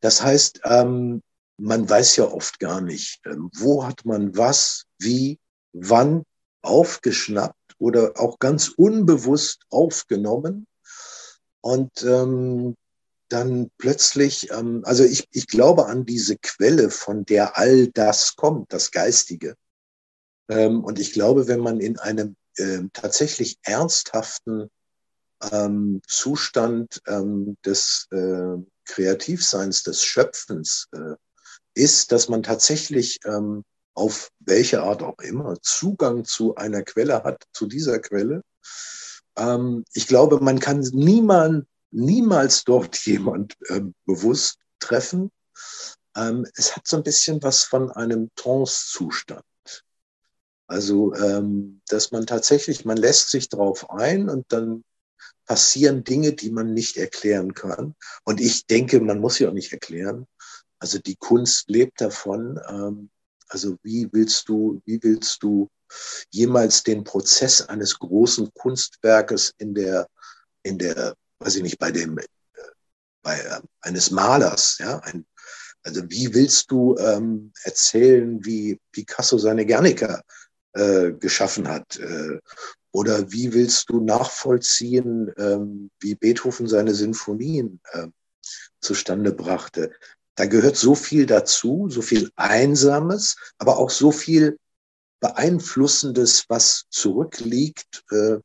Das 0.00 0.22
heißt, 0.22 0.62
ähm, 0.64 1.22
man 1.58 1.88
weiß 1.88 2.16
ja 2.16 2.24
oft 2.24 2.58
gar 2.58 2.80
nicht, 2.80 3.20
ähm, 3.26 3.50
wo 3.54 3.86
hat 3.86 4.04
man 4.04 4.36
was, 4.36 4.84
wie, 4.98 5.38
wann 5.72 6.24
aufgeschnappt 6.66 7.74
oder 7.78 8.12
auch 8.16 8.38
ganz 8.38 8.68
unbewusst 8.68 9.62
aufgenommen. 9.70 10.66
Und 11.60 12.02
ähm, 12.02 12.76
dann 13.28 13.70
plötzlich, 13.78 14.50
ähm, 14.50 14.82
also 14.84 15.04
ich, 15.04 15.26
ich 15.32 15.46
glaube 15.46 15.86
an 15.86 16.04
diese 16.04 16.36
Quelle, 16.36 16.90
von 16.90 17.24
der 17.24 17.58
all 17.58 17.88
das 17.88 18.36
kommt, 18.36 18.72
das 18.72 18.90
Geistige. 18.90 19.56
Ähm, 20.48 20.84
und 20.84 20.98
ich 20.98 21.12
glaube, 21.12 21.48
wenn 21.48 21.60
man 21.60 21.80
in 21.80 21.98
einem 21.98 22.36
äh, 22.56 22.82
tatsächlich 22.92 23.58
ernsthaften 23.62 24.70
ähm, 25.50 26.00
Zustand 26.06 27.02
ähm, 27.06 27.56
des 27.64 28.06
äh, 28.10 28.56
Kreativseins, 28.84 29.82
des 29.82 30.04
Schöpfens 30.04 30.88
äh, 30.92 31.14
ist, 31.74 32.12
dass 32.12 32.28
man 32.28 32.42
tatsächlich 32.42 33.18
ähm, 33.24 33.64
auf 33.96 34.30
welche 34.40 34.82
Art 34.82 35.02
auch 35.02 35.18
immer 35.18 35.56
Zugang 35.62 36.24
zu 36.24 36.54
einer 36.54 36.82
Quelle 36.82 37.24
hat, 37.24 37.44
zu 37.52 37.66
dieser 37.66 37.98
Quelle. 37.98 38.42
Ähm, 39.36 39.84
ich 39.94 40.06
glaube, 40.06 40.38
man 40.40 40.60
kann 40.60 40.80
niemand, 40.92 41.66
niemals 41.90 42.64
dort 42.64 42.96
jemand 43.06 43.54
äh, 43.68 43.80
bewusst 44.04 44.58
treffen. 44.78 45.32
Ähm, 46.14 46.46
es 46.54 46.76
hat 46.76 46.86
so 46.86 46.98
ein 46.98 47.02
bisschen 47.02 47.42
was 47.42 47.64
von 47.64 47.90
einem 47.90 48.30
Trance-Zustand. 48.36 49.42
Also, 50.68 51.14
ähm, 51.14 51.80
dass 51.88 52.12
man 52.12 52.26
tatsächlich, 52.26 52.84
man 52.84 52.96
lässt 52.96 53.30
sich 53.30 53.48
drauf 53.48 53.88
ein 53.90 54.28
und 54.28 54.44
dann 54.48 54.84
passieren 55.46 56.04
Dinge, 56.04 56.32
die 56.32 56.50
man 56.50 56.74
nicht 56.74 56.96
erklären 56.96 57.54
kann. 57.54 57.94
Und 58.24 58.40
ich 58.40 58.66
denke, 58.66 59.00
man 59.00 59.20
muss 59.20 59.36
sie 59.36 59.46
auch 59.46 59.52
nicht 59.52 59.72
erklären. 59.72 60.26
Also 60.78 60.98
die 60.98 61.16
Kunst 61.16 61.70
lebt 61.70 62.00
davon. 62.00 62.60
Ähm, 62.68 63.10
also 63.48 63.76
wie 63.82 64.08
willst 64.12 64.48
du, 64.48 64.80
wie 64.84 65.02
willst 65.02 65.42
du 65.42 65.68
jemals 66.30 66.82
den 66.82 67.04
Prozess 67.04 67.62
eines 67.62 67.98
großen 67.98 68.50
Kunstwerkes 68.54 69.54
in 69.58 69.74
der, 69.74 70.08
in 70.62 70.78
der, 70.78 71.14
weiß 71.38 71.56
ich 71.56 71.62
nicht, 71.62 71.78
bei 71.78 71.90
dem, 71.90 72.18
äh, 72.18 72.24
bei 73.22 73.38
äh, 73.38 73.60
eines 73.82 74.10
Malers, 74.10 74.78
ja, 74.78 74.98
ein, 75.00 75.26
also 75.82 76.02
wie 76.08 76.34
willst 76.34 76.70
du 76.70 76.96
ähm, 76.98 77.52
erzählen, 77.62 78.44
wie 78.44 78.80
Picasso 78.90 79.38
seine 79.38 79.64
Guernica 79.64 80.20
äh, 80.72 81.12
geschaffen 81.12 81.68
hat? 81.68 81.96
Äh, 81.98 82.40
oder 82.90 83.30
wie 83.30 83.52
willst 83.52 83.90
du 83.90 84.00
nachvollziehen, 84.00 85.32
ähm, 85.36 85.90
wie 86.00 86.14
Beethoven 86.14 86.66
seine 86.66 86.94
Sinfonien 86.94 87.80
äh, 87.92 88.08
zustande 88.80 89.32
brachte? 89.32 89.92
Da 90.36 90.46
gehört 90.46 90.76
so 90.76 90.94
viel 90.94 91.26
dazu, 91.26 91.88
so 91.90 92.02
viel 92.02 92.30
Einsames, 92.36 93.36
aber 93.58 93.78
auch 93.78 93.90
so 93.90 94.12
viel 94.12 94.58
Beeinflussendes, 95.20 96.44
was 96.48 96.84
zurückliegt. 96.90 98.04
Äh, 98.10 98.36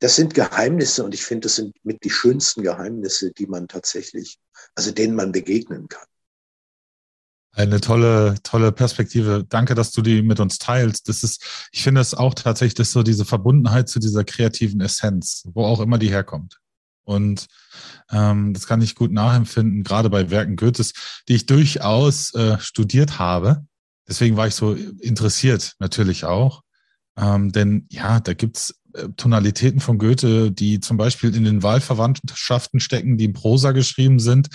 das 0.00 0.16
sind 0.16 0.34
Geheimnisse 0.34 1.02
und 1.04 1.14
ich 1.14 1.24
finde, 1.24 1.46
das 1.46 1.56
sind 1.56 1.76
mit 1.82 2.04
die 2.04 2.10
schönsten 2.10 2.62
Geheimnisse, 2.62 3.32
die 3.32 3.46
man 3.46 3.68
tatsächlich, 3.68 4.38
also 4.74 4.90
denen 4.90 5.14
man 5.14 5.32
begegnen 5.32 5.88
kann. 5.88 6.06
Eine 7.54 7.80
tolle, 7.80 8.36
tolle 8.42 8.72
Perspektive. 8.72 9.44
Danke, 9.46 9.74
dass 9.74 9.92
du 9.92 10.00
die 10.02 10.22
mit 10.22 10.40
uns 10.40 10.58
teilst. 10.58 11.08
Das 11.08 11.22
ist, 11.22 11.68
ich 11.70 11.82
finde 11.82 12.00
es 12.00 12.14
auch 12.14 12.34
tatsächlich 12.34 12.88
so 12.88 13.02
diese 13.02 13.26
Verbundenheit 13.26 13.88
zu 13.88 13.98
dieser 13.98 14.24
kreativen 14.24 14.80
Essenz, 14.80 15.46
wo 15.52 15.64
auch 15.64 15.80
immer 15.80 15.98
die 15.98 16.10
herkommt. 16.10 16.58
Und 17.04 17.46
ähm, 18.10 18.54
das 18.54 18.66
kann 18.66 18.82
ich 18.82 18.94
gut 18.94 19.12
nachempfinden, 19.12 19.82
gerade 19.82 20.10
bei 20.10 20.30
Werken 20.30 20.56
Goethes, 20.56 20.92
die 21.28 21.34
ich 21.34 21.46
durchaus 21.46 22.34
äh, 22.34 22.58
studiert 22.60 23.18
habe. 23.18 23.64
Deswegen 24.08 24.36
war 24.36 24.46
ich 24.46 24.54
so 24.54 24.72
interessiert 24.72 25.74
natürlich 25.78 26.24
auch. 26.24 26.62
Ähm, 27.16 27.52
denn 27.52 27.86
ja, 27.90 28.20
da 28.20 28.34
gibt's 28.34 28.74
äh, 28.94 29.08
Tonalitäten 29.16 29.80
von 29.80 29.98
Goethe, 29.98 30.50
die 30.50 30.80
zum 30.80 30.96
Beispiel 30.96 31.34
in 31.34 31.44
den 31.44 31.62
Wahlverwandtschaften 31.62 32.80
stecken, 32.80 33.18
die 33.18 33.26
in 33.26 33.32
Prosa 33.32 33.72
geschrieben 33.72 34.18
sind, 34.18 34.48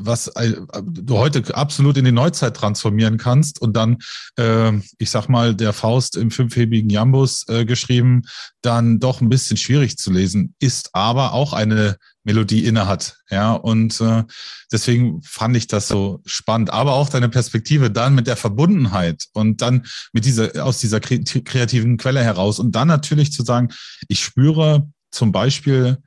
was 0.00 0.28
äh, 0.28 0.54
du 0.84 1.18
heute 1.18 1.54
absolut 1.54 1.96
in 1.96 2.04
die 2.04 2.12
Neuzeit 2.12 2.56
transformieren 2.56 3.18
kannst 3.18 3.60
und 3.60 3.76
dann, 3.76 3.98
äh, 4.36 4.72
ich 4.98 5.10
sag 5.10 5.28
mal, 5.28 5.54
der 5.54 5.72
Faust 5.72 6.16
im 6.16 6.30
fünfhebigen 6.30 6.90
Jambus 6.90 7.46
äh, 7.48 7.64
geschrieben, 7.64 8.22
dann 8.62 9.00
doch 9.00 9.20
ein 9.20 9.28
bisschen 9.28 9.56
schwierig 9.56 9.98
zu 9.98 10.10
lesen, 10.10 10.54
ist 10.58 10.90
aber 10.92 11.32
auch 11.32 11.52
eine 11.52 11.96
Melodie 12.24 12.64
innehat. 12.64 13.18
Ja, 13.30 13.52
und 13.52 14.00
äh, 14.00 14.24
deswegen 14.70 15.22
fand 15.22 15.56
ich 15.56 15.66
das 15.66 15.88
so 15.88 16.20
spannend. 16.24 16.70
Aber 16.70 16.92
auch 16.92 17.08
deine 17.08 17.28
Perspektive 17.28 17.90
dann 17.90 18.14
mit 18.14 18.26
der 18.26 18.36
Verbundenheit 18.36 19.26
und 19.32 19.60
dann 19.60 19.86
mit 20.12 20.24
dieser, 20.24 20.64
aus 20.64 20.78
dieser 20.78 21.00
kreativen 21.00 21.96
Quelle 21.96 22.22
heraus 22.22 22.58
und 22.58 22.72
dann 22.72 22.88
natürlich 22.88 23.32
zu 23.32 23.42
sagen, 23.42 23.70
ich 24.08 24.22
spüre 24.22 24.88
zum 25.10 25.32
Beispiel 25.32 25.98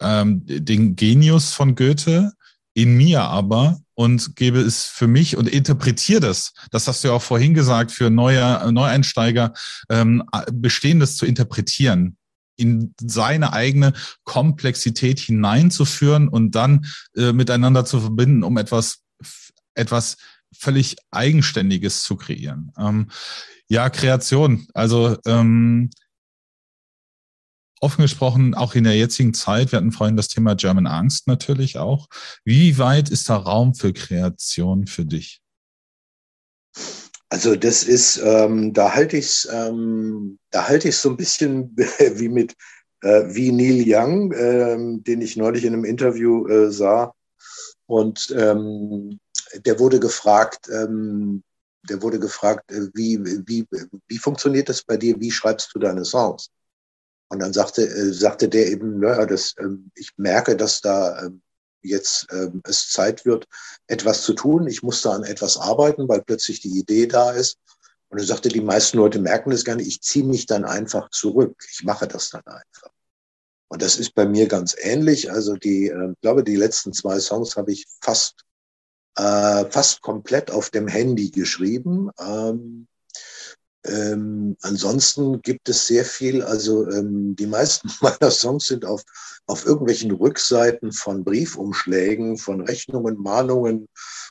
ähm, 0.00 0.42
den 0.44 0.96
Genius 0.96 1.52
von 1.52 1.74
Goethe, 1.74 2.32
in 2.76 2.94
mir 2.94 3.22
aber 3.22 3.80
und 3.94 4.36
gebe 4.36 4.60
es 4.60 4.84
für 4.84 5.06
mich 5.06 5.38
und 5.38 5.48
interpretiere 5.48 6.20
das. 6.20 6.52
Das 6.70 6.86
hast 6.86 7.02
du 7.02 7.08
ja 7.08 7.14
auch 7.14 7.22
vorhin 7.22 7.54
gesagt, 7.54 7.90
für 7.90 8.10
neue 8.10 8.70
Neueinsteiger, 8.70 9.54
ähm, 9.88 10.22
Bestehendes 10.52 11.16
zu 11.16 11.24
interpretieren 11.24 12.18
in 12.56 12.94
seine 13.00 13.54
eigene 13.54 13.94
Komplexität 14.24 15.18
hineinzuführen 15.18 16.28
und 16.28 16.54
dann 16.54 16.86
äh, 17.16 17.32
miteinander 17.32 17.86
zu 17.86 18.00
verbinden, 18.00 18.44
um 18.44 18.58
etwas, 18.58 19.00
etwas 19.74 20.18
völlig 20.54 20.96
Eigenständiges 21.10 22.02
zu 22.02 22.16
kreieren. 22.16 22.72
Ähm, 22.78 23.08
ja, 23.68 23.88
Kreation. 23.88 24.66
Also 24.74 25.16
ähm, 25.24 25.90
offen 27.86 28.02
gesprochen, 28.02 28.54
auch 28.54 28.74
in 28.74 28.82
der 28.82 28.96
jetzigen 28.96 29.32
Zeit, 29.32 29.70
wir 29.70 29.76
hatten 29.76 29.92
vorhin 29.92 30.16
das 30.16 30.26
Thema 30.26 30.56
German 30.56 30.88
Angst 30.88 31.28
natürlich 31.28 31.78
auch. 31.78 32.08
Wie 32.44 32.78
weit 32.78 33.10
ist 33.10 33.30
da 33.30 33.36
Raum 33.36 33.74
für 33.74 33.92
Kreation 33.92 34.88
für 34.88 35.04
dich? 35.04 35.40
Also 37.28 37.54
das 37.54 37.84
ist, 37.84 38.20
ähm, 38.22 38.72
da 38.72 38.92
halte 38.92 39.16
ich 39.16 39.26
es, 39.26 39.48
ähm, 39.52 40.38
da 40.50 40.66
so 40.90 41.10
ein 41.10 41.16
bisschen 41.16 41.76
wie 41.76 42.28
mit 42.28 42.54
äh, 43.02 43.34
wie 43.34 43.52
Neil 43.52 43.84
Young, 43.86 44.32
äh, 44.32 44.76
den 45.02 45.20
ich 45.20 45.36
neulich 45.36 45.64
in 45.64 45.72
einem 45.72 45.84
Interview 45.84 46.46
äh, 46.48 46.72
sah. 46.72 47.14
Und 47.86 48.34
ähm, 48.36 49.20
der 49.64 49.78
wurde 49.78 50.00
gefragt, 50.00 50.68
ähm, 50.68 51.44
der 51.88 52.02
wurde 52.02 52.18
gefragt, 52.18 52.70
äh, 52.72 52.88
wie, 52.94 53.18
wie, 53.46 53.64
wie 54.08 54.18
funktioniert 54.18 54.68
das 54.68 54.82
bei 54.82 54.96
dir? 54.96 55.14
Wie 55.20 55.30
schreibst 55.30 55.72
du 55.72 55.78
deine 55.78 56.04
Songs? 56.04 56.50
Und 57.28 57.40
dann 57.40 57.52
sagte, 57.52 57.82
äh, 57.82 58.12
sagte 58.12 58.48
der 58.48 58.68
eben, 58.68 59.00
naja, 59.00 59.26
das, 59.26 59.54
ähm, 59.58 59.90
ich 59.94 60.12
merke, 60.16 60.56
dass 60.56 60.80
da 60.80 61.24
ähm, 61.24 61.42
jetzt 61.82 62.26
ähm, 62.30 62.60
es 62.64 62.90
Zeit 62.90 63.24
wird, 63.24 63.46
etwas 63.86 64.22
zu 64.22 64.32
tun. 64.34 64.66
Ich 64.66 64.82
muss 64.82 65.02
da 65.02 65.12
an 65.12 65.24
etwas 65.24 65.56
arbeiten, 65.56 66.08
weil 66.08 66.22
plötzlich 66.22 66.60
die 66.60 66.78
Idee 66.78 67.06
da 67.06 67.30
ist. 67.32 67.58
Und 68.08 68.18
er 68.18 68.24
sagte, 68.24 68.48
die 68.48 68.60
meisten 68.60 68.98
Leute 68.98 69.18
merken 69.18 69.50
das 69.50 69.64
gar 69.64 69.76
nicht. 69.76 69.88
Ich 69.88 70.02
ziehe 70.02 70.24
mich 70.24 70.46
dann 70.46 70.64
einfach 70.64 71.10
zurück. 71.10 71.56
Ich 71.70 71.84
mache 71.84 72.06
das 72.06 72.30
dann 72.30 72.44
einfach. 72.46 72.90
Und 73.68 73.82
das 73.82 73.98
ist 73.98 74.14
bei 74.14 74.26
mir 74.26 74.46
ganz 74.46 74.76
ähnlich. 74.78 75.30
Also 75.30 75.56
die, 75.56 75.88
äh, 75.88 76.12
ich 76.12 76.20
glaube, 76.20 76.44
die 76.44 76.56
letzten 76.56 76.92
zwei 76.92 77.18
Songs 77.18 77.56
habe 77.56 77.72
ich 77.72 77.86
fast, 78.00 78.44
äh, 79.16 79.64
fast 79.70 80.02
komplett 80.02 80.50
auf 80.50 80.70
dem 80.70 80.86
Handy 80.86 81.30
geschrieben. 81.30 82.10
Ähm, 82.20 82.86
ähm, 83.88 84.56
ansonsten 84.62 85.42
gibt 85.42 85.68
es 85.68 85.86
sehr 85.86 86.04
viel, 86.04 86.42
also 86.42 86.88
ähm, 86.90 87.36
die 87.36 87.46
meisten 87.46 87.88
meiner 88.00 88.30
Songs 88.30 88.66
sind 88.66 88.84
auf, 88.84 89.02
auf 89.46 89.66
irgendwelchen 89.66 90.10
Rückseiten 90.10 90.92
von 90.92 91.24
Briefumschlägen, 91.24 92.38
von 92.38 92.60
Rechnungen, 92.60 93.16
Mahnungen 93.18 93.88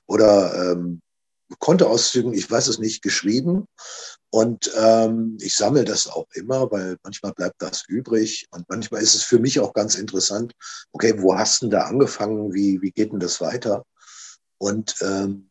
oder 0.07 0.71
ähm, 0.71 1.01
Kontoauszügen, 1.59 2.33
ich 2.33 2.49
weiß 2.49 2.67
es 2.67 2.79
nicht, 2.79 3.01
geschrieben. 3.01 3.67
Und 4.31 4.71
ähm, 4.75 5.37
ich 5.39 5.55
sammle 5.55 5.85
das 5.85 6.07
auch 6.07 6.25
immer, 6.33 6.69
weil 6.71 6.97
manchmal 7.03 7.33
bleibt 7.33 7.61
das 7.61 7.83
übrig. 7.87 8.47
Und 8.51 8.67
manchmal 8.67 9.01
ist 9.01 9.15
es 9.15 9.23
für 9.23 9.39
mich 9.39 9.59
auch 9.59 9.73
ganz 9.73 9.95
interessant, 9.95 10.53
okay, 10.91 11.13
wo 11.17 11.37
hast 11.37 11.61
du 11.61 11.67
denn 11.67 11.71
da 11.71 11.83
angefangen? 11.83 12.53
Wie, 12.53 12.81
wie 12.81 12.91
geht 12.91 13.13
denn 13.13 13.19
das 13.19 13.39
weiter? 13.39 13.85
Und 14.57 14.95
ähm, 15.01 15.49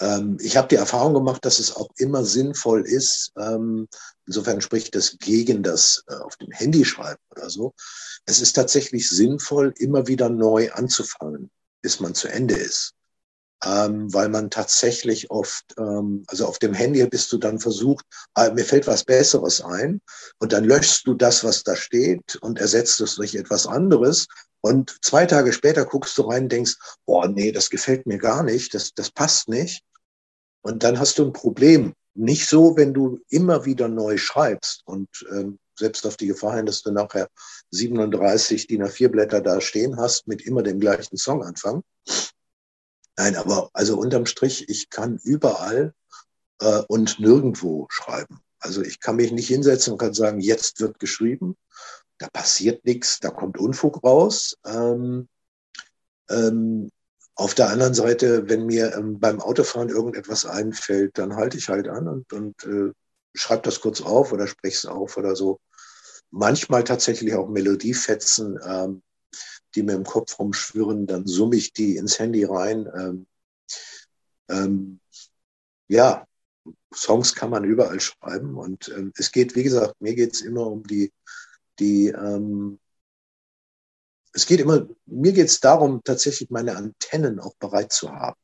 ähm, 0.00 0.38
ich 0.40 0.56
habe 0.56 0.68
die 0.68 0.76
Erfahrung 0.76 1.14
gemacht, 1.14 1.44
dass 1.44 1.58
es 1.58 1.76
auch 1.76 1.88
immer 1.96 2.24
sinnvoll 2.24 2.86
ist, 2.86 3.32
ähm, 3.38 3.88
insofern 4.26 4.60
spricht 4.60 4.94
das 4.94 5.18
gegen 5.18 5.62
das 5.62 6.04
äh, 6.08 6.14
auf 6.14 6.36
dem 6.36 6.50
Handy 6.50 6.84
schreiben 6.84 7.20
oder 7.30 7.50
so. 7.50 7.74
Es 8.24 8.40
ist 8.40 8.54
tatsächlich 8.54 9.08
sinnvoll, 9.08 9.74
immer 9.78 10.06
wieder 10.06 10.28
neu 10.28 10.72
anzufangen, 10.72 11.50
bis 11.82 12.00
man 12.00 12.14
zu 12.14 12.28
Ende 12.28 12.54
ist. 12.54 12.94
Ähm, 13.62 14.12
weil 14.14 14.30
man 14.30 14.48
tatsächlich 14.48 15.30
oft, 15.30 15.74
ähm, 15.76 16.24
also 16.28 16.46
auf 16.46 16.58
dem 16.58 16.72
Handy 16.72 17.04
bist 17.06 17.30
du 17.30 17.36
dann 17.36 17.58
versucht, 17.58 18.06
äh, 18.34 18.50
mir 18.52 18.64
fällt 18.64 18.86
was 18.86 19.04
Besseres 19.04 19.60
ein 19.60 20.00
und 20.38 20.54
dann 20.54 20.64
löschst 20.64 21.06
du 21.06 21.12
das, 21.12 21.44
was 21.44 21.62
da 21.62 21.76
steht 21.76 22.36
und 22.36 22.58
ersetzt 22.58 23.02
es 23.02 23.16
durch 23.16 23.34
etwas 23.34 23.66
anderes. 23.66 24.28
Und 24.62 24.96
zwei 25.02 25.26
Tage 25.26 25.52
später 25.52 25.84
guckst 25.84 26.16
du 26.16 26.22
rein 26.22 26.44
und 26.44 26.52
denkst, 26.52 26.76
boah, 27.04 27.28
nee, 27.28 27.52
das 27.52 27.68
gefällt 27.68 28.06
mir 28.06 28.16
gar 28.16 28.42
nicht, 28.42 28.72
das, 28.72 28.94
das 28.94 29.10
passt 29.10 29.48
nicht. 29.48 29.84
Und 30.62 30.82
dann 30.82 30.98
hast 30.98 31.18
du 31.18 31.24
ein 31.24 31.32
Problem. 31.32 31.94
Nicht 32.14 32.48
so, 32.48 32.76
wenn 32.76 32.92
du 32.92 33.20
immer 33.28 33.64
wieder 33.64 33.88
neu 33.88 34.18
schreibst 34.18 34.82
und 34.84 35.08
ähm, 35.30 35.58
selbst 35.78 36.06
auf 36.06 36.16
die 36.16 36.26
Gefahr 36.26 36.56
hin, 36.56 36.66
dass 36.66 36.82
du 36.82 36.92
nachher 36.92 37.28
37 37.70 38.66
DIN 38.66 38.84
A4 38.84 39.08
Blätter 39.08 39.40
da 39.40 39.60
stehen 39.60 39.96
hast 39.96 40.26
mit 40.28 40.42
immer 40.42 40.62
dem 40.62 40.80
gleichen 40.80 41.16
Song 41.16 41.42
anfangen. 41.42 41.82
Nein, 43.16 43.36
aber 43.36 43.70
also 43.72 43.98
unterm 43.98 44.26
Strich, 44.26 44.68
ich 44.68 44.90
kann 44.90 45.18
überall 45.22 45.94
äh, 46.60 46.82
und 46.88 47.20
nirgendwo 47.20 47.86
schreiben. 47.90 48.40
Also 48.58 48.82
ich 48.82 49.00
kann 49.00 49.16
mich 49.16 49.32
nicht 49.32 49.48
hinsetzen 49.48 49.92
und 49.92 49.98
kann 49.98 50.14
sagen, 50.14 50.40
jetzt 50.40 50.80
wird 50.80 50.98
geschrieben. 50.98 51.56
Da 52.18 52.28
passiert 52.28 52.84
nichts, 52.84 53.18
da 53.20 53.30
kommt 53.30 53.58
Unfug 53.58 54.04
raus. 54.04 54.58
Ähm, 54.66 55.28
ähm, 56.28 56.90
auf 57.40 57.54
der 57.54 57.70
anderen 57.70 57.94
Seite, 57.94 58.50
wenn 58.50 58.66
mir 58.66 58.94
ähm, 58.94 59.18
beim 59.18 59.40
Autofahren 59.40 59.88
irgendetwas 59.88 60.44
einfällt, 60.44 61.16
dann 61.16 61.36
halte 61.36 61.56
ich 61.56 61.70
halt 61.70 61.88
an 61.88 62.06
und, 62.06 62.32
und 62.34 62.64
äh, 62.64 62.92
schreibe 63.34 63.62
das 63.62 63.80
kurz 63.80 64.02
auf 64.02 64.32
oder 64.32 64.46
spreche 64.46 64.76
es 64.76 64.84
auf 64.84 65.16
oder 65.16 65.34
so. 65.34 65.58
Manchmal 66.30 66.84
tatsächlich 66.84 67.32
auch 67.34 67.48
Melodiefetzen, 67.48 68.58
ähm, 68.62 69.02
die 69.74 69.82
mir 69.82 69.94
im 69.94 70.04
Kopf 70.04 70.38
rumschwirren, 70.38 71.06
dann 71.06 71.26
summe 71.26 71.56
ich 71.56 71.72
die 71.72 71.96
ins 71.96 72.18
Handy 72.18 72.44
rein. 72.44 72.86
Ähm, 72.94 73.26
ähm, 74.50 75.00
ja, 75.88 76.26
Songs 76.94 77.34
kann 77.34 77.48
man 77.48 77.64
überall 77.64 78.00
schreiben 78.00 78.58
und 78.58 78.88
ähm, 78.88 79.12
es 79.16 79.32
geht, 79.32 79.56
wie 79.56 79.62
gesagt, 79.62 79.94
mir 80.00 80.14
geht 80.14 80.34
es 80.34 80.42
immer 80.42 80.66
um 80.66 80.86
die, 80.86 81.10
die 81.78 82.08
ähm, 82.08 82.78
es 84.32 84.46
geht 84.46 84.60
immer, 84.60 84.86
mir 85.06 85.32
geht 85.32 85.48
es 85.48 85.60
darum, 85.60 86.02
tatsächlich 86.04 86.50
meine 86.50 86.76
Antennen 86.76 87.40
auch 87.40 87.54
bereit 87.56 87.92
zu 87.92 88.10
haben 88.10 88.38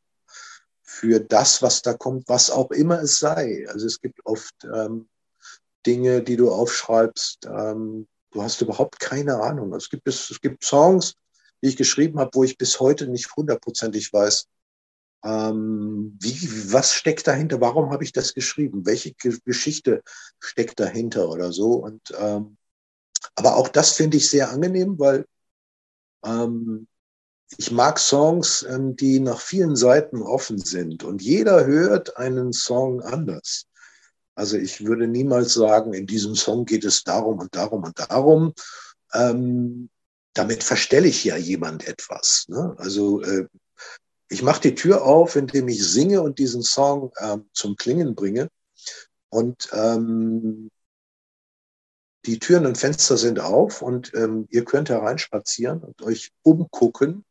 für 0.83 1.21
das, 1.21 1.63
was 1.63 1.83
da 1.83 1.95
kommt, 1.95 2.29
was 2.29 2.51
auch 2.51 2.71
immer 2.71 3.03
es 3.03 3.19
sei. 3.19 3.67
Also 3.69 3.87
es 3.87 4.01
gibt 4.01 4.25
oft 4.25 4.55
ähm, 4.65 5.09
Dinge, 5.87 6.23
die 6.23 6.37
du 6.37 6.51
aufschreibst, 6.51 7.47
ähm, 7.47 8.09
du 8.33 8.43
hast 8.43 8.61
überhaupt 8.61 8.99
keine 8.99 9.41
Ahnung. 9.41 9.75
Es 9.75 9.91
gibt, 9.91 10.09
es, 10.09 10.31
es 10.31 10.41
gibt 10.41 10.65
Songs, 10.65 11.15
die 11.63 11.69
ich 11.69 11.77
geschrieben 11.77 12.19
habe, 12.19 12.31
wo 12.35 12.45
ich 12.45 12.59
bis 12.59 12.81
heute 12.81 13.07
nicht 13.09 13.35
hundertprozentig 13.37 14.13
weiß, 14.13 14.47
ähm, 15.25 16.17
wie, 16.21 16.73
was 16.73 16.93
steckt 16.95 17.27
dahinter, 17.27 17.61
warum 17.61 17.91
habe 17.91 18.05
ich 18.05 18.13
das 18.13 18.35
geschrieben, 18.35 18.87
welche 18.87 19.15
Geschichte 19.15 20.03
steckt 20.39 20.79
dahinter 20.81 21.29
oder 21.29 21.53
so. 21.53 21.73
Und 21.75 22.15
ähm, 22.19 22.57
aber 23.35 23.57
auch 23.57 23.69
das 23.69 23.93
finde 23.93 24.17
ich 24.19 24.31
sehr 24.31 24.51
angenehm, 24.51 24.99
weil 24.99 25.27
ähm, 26.25 26.87
ich 27.59 27.71
mag 27.71 27.99
Songs, 27.99 28.67
ähm, 28.69 28.97
die 28.97 29.21
nach 29.21 29.41
vielen 29.41 29.77
Seiten 29.77 30.23
offen 30.23 30.59
sind 30.59 31.05
und 31.05 31.23
jeder 31.23 31.67
hört 31.67 32.17
einen 32.17 32.53
Song 32.53 33.03
anders. 33.03 33.67
Also 34.35 34.57
ich 34.57 34.85
würde 34.85 35.07
niemals 35.07 35.55
sagen, 35.55 35.95
in 35.95 36.07
diesem 36.07 36.35
Song 36.35 36.67
geht 36.67 36.85
es 36.85 37.05
darum 37.05 37.39
und 37.39 37.55
darum 37.57 37.85
und 37.85 37.99
darum. 37.99 38.53
Ähm, 39.15 39.89
damit 40.35 40.63
verstelle 40.63 41.09
ich 41.09 41.25
ja 41.25 41.37
jemand 41.37 41.89
etwas. 41.89 42.45
Ne? 42.49 42.75
Also 42.77 43.23
äh, 43.23 43.47
ich 44.29 44.43
mache 44.43 44.61
die 44.61 44.75
Tür 44.75 45.05
auf, 45.05 45.37
indem 45.37 45.69
ich 45.69 45.87
singe 45.87 46.21
und 46.21 46.39
diesen 46.39 46.63
Song 46.63 47.13
äh, 47.17 47.39
zum 47.55 47.77
Klingen 47.77 48.15
bringe. 48.15 48.49
Und 49.31 49.69
ähm, 49.73 50.69
die 52.27 52.39
Türen 52.39 52.67
und 52.67 52.77
Fenster 52.77 53.17
sind 53.17 53.41
auf 53.41 53.83
und 53.83 54.13
ähm, 54.15 54.47
ihr 54.51 54.65
könnt 54.65 54.91
hereinspazieren 54.91 55.81
und 55.81 56.03
euch 56.03 56.33
umgucken 56.43 57.25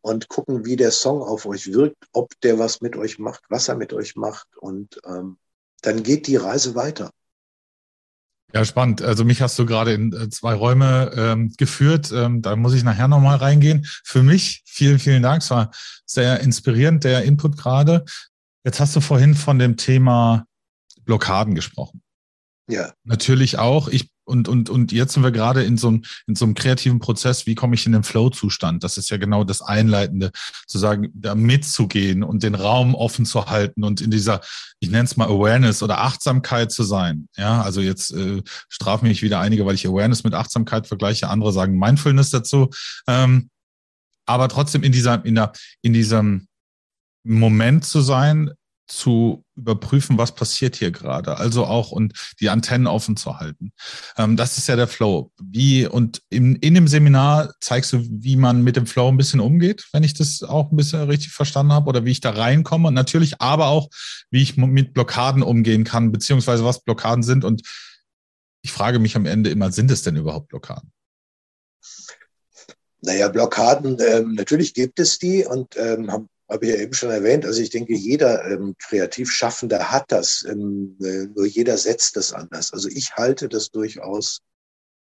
und 0.00 0.28
gucken, 0.28 0.64
wie 0.64 0.76
der 0.76 0.90
Song 0.90 1.22
auf 1.22 1.46
euch 1.46 1.66
wirkt, 1.66 2.08
ob 2.12 2.38
der 2.40 2.58
was 2.58 2.80
mit 2.80 2.96
euch 2.96 3.18
macht, 3.18 3.42
was 3.48 3.68
er 3.68 3.76
mit 3.76 3.92
euch 3.92 4.16
macht. 4.16 4.46
Und 4.56 5.00
ähm, 5.06 5.36
dann 5.82 6.02
geht 6.02 6.26
die 6.26 6.36
Reise 6.36 6.74
weiter. 6.74 7.10
Ja, 8.52 8.64
spannend. 8.64 9.02
Also 9.02 9.24
mich 9.24 9.42
hast 9.42 9.58
du 9.58 9.66
gerade 9.66 9.92
in 9.92 10.12
äh, 10.12 10.28
zwei 10.30 10.54
Räume 10.54 11.10
ähm, 11.16 11.52
geführt. 11.56 12.12
Ähm, 12.12 12.40
da 12.40 12.54
muss 12.54 12.74
ich 12.74 12.84
nachher 12.84 13.08
nochmal 13.08 13.36
reingehen. 13.36 13.84
Für 14.04 14.22
mich, 14.22 14.62
vielen, 14.64 14.98
vielen 14.98 15.22
Dank. 15.22 15.42
Es 15.42 15.50
war 15.50 15.70
sehr 16.06 16.40
inspirierend, 16.40 17.04
der 17.04 17.24
Input 17.24 17.56
gerade. 17.56 18.04
Jetzt 18.62 18.80
hast 18.80 18.94
du 18.94 19.00
vorhin 19.00 19.34
von 19.34 19.58
dem 19.58 19.76
Thema 19.76 20.46
Blockaden 21.04 21.54
gesprochen. 21.54 22.03
Ja. 22.68 22.92
Natürlich 23.04 23.58
auch. 23.58 23.88
Ich 23.88 24.10
und, 24.26 24.48
und, 24.48 24.70
und 24.70 24.90
jetzt 24.92 25.12
sind 25.12 25.22
wir 25.22 25.32
gerade 25.32 25.62
in 25.64 25.76
so, 25.76 25.88
einem, 25.88 26.02
in 26.26 26.34
so 26.34 26.46
einem 26.46 26.54
kreativen 26.54 26.98
Prozess, 26.98 27.46
wie 27.46 27.54
komme 27.54 27.74
ich 27.74 27.84
in 27.84 27.92
den 27.92 28.04
Flow-Zustand? 28.04 28.82
Das 28.82 28.96
ist 28.96 29.10
ja 29.10 29.18
genau 29.18 29.44
das 29.44 29.60
Einleitende, 29.60 30.30
zu 30.66 30.78
sagen, 30.78 31.10
da 31.14 31.34
mitzugehen 31.34 32.22
und 32.22 32.42
den 32.42 32.54
Raum 32.54 32.94
offen 32.94 33.26
zu 33.26 33.46
halten 33.46 33.84
und 33.84 34.00
in 34.00 34.10
dieser, 34.10 34.40
ich 34.80 34.90
nenne 34.90 35.04
es 35.04 35.16
mal 35.16 35.28
Awareness 35.28 35.82
oder 35.82 36.00
Achtsamkeit 36.00 36.72
zu 36.72 36.84
sein. 36.84 37.28
Ja, 37.36 37.60
also 37.62 37.80
jetzt 37.80 38.12
äh, 38.12 38.42
strafen 38.70 39.08
mich 39.08 39.22
wieder 39.22 39.40
einige, 39.40 39.66
weil 39.66 39.74
ich 39.74 39.86
Awareness 39.86 40.24
mit 40.24 40.34
Achtsamkeit 40.34 40.86
vergleiche, 40.86 41.28
andere 41.28 41.52
sagen 41.52 41.78
Mindfulness 41.78 42.30
dazu. 42.30 42.70
Ähm, 43.06 43.50
aber 44.26 44.48
trotzdem 44.48 44.82
in 44.82 44.92
dieser, 44.92 45.22
in 45.26 45.34
der, 45.34 45.52
in 45.82 45.92
diesem 45.92 46.48
Moment 47.24 47.84
zu 47.84 48.00
sein, 48.00 48.50
zu 48.86 49.44
überprüfen, 49.56 50.18
was 50.18 50.34
passiert 50.34 50.76
hier 50.76 50.90
gerade. 50.90 51.38
Also 51.38 51.64
auch 51.64 51.90
und 51.90 52.12
die 52.40 52.50
Antennen 52.50 52.86
offen 52.86 53.16
zu 53.16 53.38
halten. 53.38 53.72
Ähm, 54.16 54.36
das 54.36 54.58
ist 54.58 54.68
ja 54.68 54.76
der 54.76 54.88
Flow. 54.88 55.30
Wie 55.40 55.86
und 55.86 56.22
in, 56.28 56.56
in 56.56 56.74
dem 56.74 56.88
Seminar 56.88 57.54
zeigst 57.60 57.92
du, 57.92 58.04
wie 58.10 58.36
man 58.36 58.62
mit 58.62 58.76
dem 58.76 58.86
Flow 58.86 59.08
ein 59.08 59.16
bisschen 59.16 59.40
umgeht, 59.40 59.86
wenn 59.92 60.02
ich 60.02 60.14
das 60.14 60.42
auch 60.42 60.70
ein 60.70 60.76
bisschen 60.76 61.02
richtig 61.04 61.32
verstanden 61.32 61.72
habe 61.72 61.88
oder 61.88 62.04
wie 62.04 62.10
ich 62.10 62.20
da 62.20 62.30
reinkomme 62.30 62.88
und 62.88 62.94
natürlich 62.94 63.40
aber 63.40 63.66
auch, 63.68 63.88
wie 64.30 64.42
ich 64.42 64.56
mit 64.56 64.92
Blockaden 64.92 65.42
umgehen 65.42 65.84
kann, 65.84 66.12
beziehungsweise 66.12 66.64
was 66.64 66.82
Blockaden 66.82 67.22
sind 67.22 67.44
und 67.44 67.62
ich 68.62 68.72
frage 68.72 68.98
mich 68.98 69.14
am 69.14 69.26
Ende 69.26 69.50
immer, 69.50 69.70
sind 69.70 69.90
es 69.90 70.02
denn 70.02 70.16
überhaupt 70.16 70.48
Blockaden? 70.48 70.90
Naja, 73.02 73.28
Blockaden, 73.28 73.98
ähm, 74.00 74.34
natürlich 74.34 74.72
gibt 74.72 74.98
es 74.98 75.18
die 75.18 75.44
und 75.44 75.76
ähm, 75.76 76.28
habe 76.48 76.56
hab 76.56 76.62
ich 76.62 76.68
ja 76.70 76.76
eben 76.76 76.94
schon 76.94 77.10
erwähnt. 77.10 77.44
Also 77.46 77.60
ich 77.60 77.70
denke, 77.70 77.94
jeder 77.94 78.44
ähm, 78.44 78.74
Kreativschaffende 78.78 79.90
hat 79.90 80.04
das, 80.08 80.44
ähm, 80.48 80.96
äh, 81.00 81.26
nur 81.34 81.46
jeder 81.46 81.76
setzt 81.78 82.16
das 82.16 82.32
anders. 82.32 82.72
Also 82.72 82.88
ich 82.88 83.16
halte 83.16 83.48
das 83.48 83.70
durchaus 83.70 84.40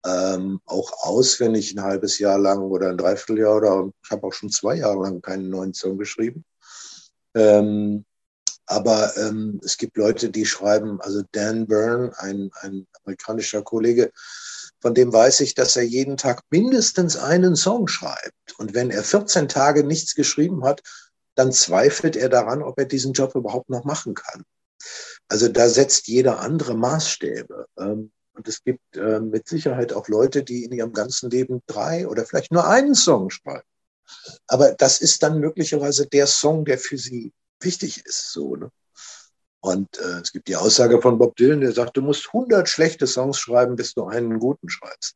ähm, 0.05 0.59
auch 0.65 0.91
aus, 1.03 1.39
wenn 1.39 1.55
ich 1.55 1.73
ein 1.73 1.83
halbes 1.83 2.19
Jahr 2.19 2.39
lang 2.39 2.59
oder 2.59 2.89
ein 2.89 2.97
Dreivierteljahr 2.97 3.57
oder 3.57 3.89
ich 4.03 4.11
habe 4.11 4.27
auch 4.27 4.33
schon 4.33 4.49
zwei 4.49 4.75
Jahre 4.75 5.03
lang 5.03 5.21
keinen 5.21 5.49
neuen 5.49 5.73
Song 5.73 5.97
geschrieben. 5.97 6.45
Ähm, 7.35 8.05
aber 8.65 9.17
ähm, 9.17 9.59
es 9.63 9.77
gibt 9.77 9.97
Leute, 9.97 10.29
die 10.29 10.45
schreiben, 10.45 11.01
also 11.01 11.23
Dan 11.31 11.65
Byrne, 11.65 12.11
ein, 12.17 12.51
ein 12.61 12.87
amerikanischer 13.03 13.63
Kollege, 13.63 14.11
von 14.79 14.93
dem 14.93 15.11
weiß 15.11 15.41
ich, 15.41 15.55
dass 15.55 15.75
er 15.75 15.83
jeden 15.83 16.17
Tag 16.17 16.43
mindestens 16.49 17.17
einen 17.17 17.55
Song 17.55 17.87
schreibt. 17.87 18.57
Und 18.57 18.73
wenn 18.73 18.91
er 18.91 19.03
14 19.03 19.47
Tage 19.47 19.83
nichts 19.83 20.15
geschrieben 20.15 20.63
hat, 20.63 20.81
dann 21.35 21.51
zweifelt 21.51 22.15
er 22.15 22.29
daran, 22.29 22.63
ob 22.63 22.77
er 22.79 22.85
diesen 22.85 23.13
Job 23.13 23.35
überhaupt 23.35 23.69
noch 23.69 23.83
machen 23.83 24.13
kann. 24.13 24.43
Also 25.27 25.47
da 25.47 25.69
setzt 25.69 26.07
jeder 26.07 26.39
andere 26.39 26.75
Maßstäbe. 26.75 27.67
Ähm, 27.77 28.11
und 28.33 28.47
es 28.47 28.63
gibt 28.63 28.95
äh, 28.95 29.19
mit 29.19 29.47
Sicherheit 29.47 29.91
auch 29.91 30.07
Leute, 30.07 30.43
die 30.43 30.63
in 30.63 30.71
ihrem 30.71 30.93
ganzen 30.93 31.29
Leben 31.29 31.61
drei 31.67 32.07
oder 32.07 32.25
vielleicht 32.25 32.51
nur 32.51 32.67
einen 32.67 32.95
Song 32.95 33.29
schreiben. 33.29 33.67
Aber 34.47 34.73
das 34.73 35.01
ist 35.01 35.21
dann 35.23 35.39
möglicherweise 35.39 36.07
der 36.07 36.25
Song, 36.25 36.65
der 36.65 36.77
für 36.77 36.97
sie 36.97 37.33
wichtig 37.59 38.05
ist. 38.05 38.31
So, 38.31 38.55
ne? 38.55 38.71
Und 39.61 39.97
äh, 39.99 40.21
es 40.21 40.31
gibt 40.31 40.47
die 40.47 40.55
Aussage 40.55 41.01
von 41.01 41.17
Bob 41.17 41.35
Dylan, 41.35 41.61
der 41.61 41.73
sagt, 41.73 41.97
du 41.97 42.01
musst 42.01 42.27
100 42.27 42.69
schlechte 42.69 43.07
Songs 43.07 43.37
schreiben, 43.37 43.75
bis 43.75 43.93
du 43.93 44.05
einen 44.05 44.39
guten 44.39 44.69
schreibst. 44.69 45.15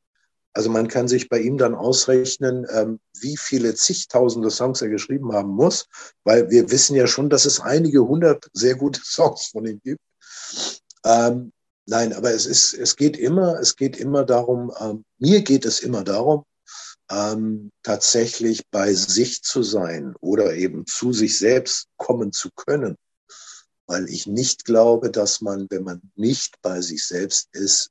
Also 0.54 0.70
man 0.70 0.88
kann 0.88 1.08
sich 1.08 1.30
bei 1.30 1.39
ihm 1.39 1.58
dann 1.58 1.74
ausrechnen, 1.74 2.68
ähm, 2.72 3.00
wie 3.20 3.38
viele 3.38 3.74
zigtausende 3.74 4.52
Songs 4.52 4.82
er 4.82 4.89
geschrieben 4.89 5.34
haben 5.34 5.50
muss, 5.50 5.88
weil 6.24 6.50
wir 6.52 6.70
wissen 6.70 6.96
ja 6.96 7.08
schon, 7.08 7.30
dass 7.30 7.46
es 7.46 7.60
einige 7.60 8.08
hundert 8.08 8.50
sehr 8.54 8.76
gute 8.76 9.02
Songs 9.04 9.48
von 9.48 9.66
ihm 9.66 9.82
gibt. 9.84 10.02
Ähm, 11.04 11.52
nein, 11.88 12.13
aber 12.13 12.32
es 12.32 12.46
ist, 12.46 12.74
es 12.74 12.96
geht 12.96 13.18
immer, 13.18 13.60
es 13.60 13.76
geht 13.76 13.98
immer 13.98 14.24
darum, 14.24 14.72
ähm, 14.80 15.04
mir 15.18 15.42
geht 15.42 15.66
es 15.66 15.80
immer 15.80 16.04
darum, 16.04 16.46
ähm, 17.10 17.72
tatsächlich 17.82 18.62
bei 18.70 18.94
sich 18.94 19.42
zu 19.42 19.63
sein 19.63 20.16
oder 20.20 20.54
eben 20.54 20.86
zu 20.86 21.13
sich 21.13 21.38
selbst 21.38 21.88
kommen 21.98 22.32
zu 22.32 22.50
können. 22.56 22.96
Weil 23.88 24.08
ich 24.08 24.28
nicht 24.28 24.66
glaube, 24.66 25.12
dass 25.12 25.42
man, 25.42 25.68
wenn 25.70 25.84
man 25.84 26.02
nicht 26.16 26.62
bei 26.62 26.80
sich 26.82 27.06
selbst 27.06 27.50
ist, 27.52 27.89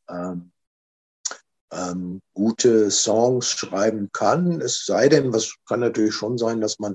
ähm, 1.73 2.21
gute 2.35 2.91
Songs 2.91 3.51
schreiben 3.51 4.11
kann. 4.13 4.61
Es 4.61 4.87
sei 4.87 5.09
denn, 5.09 5.33
was 5.33 5.55
kann 5.67 5.81
natürlich 5.81 6.15
schon 6.15 6.39
sein, 6.39 6.61
dass 6.61 6.79
man 6.79 6.95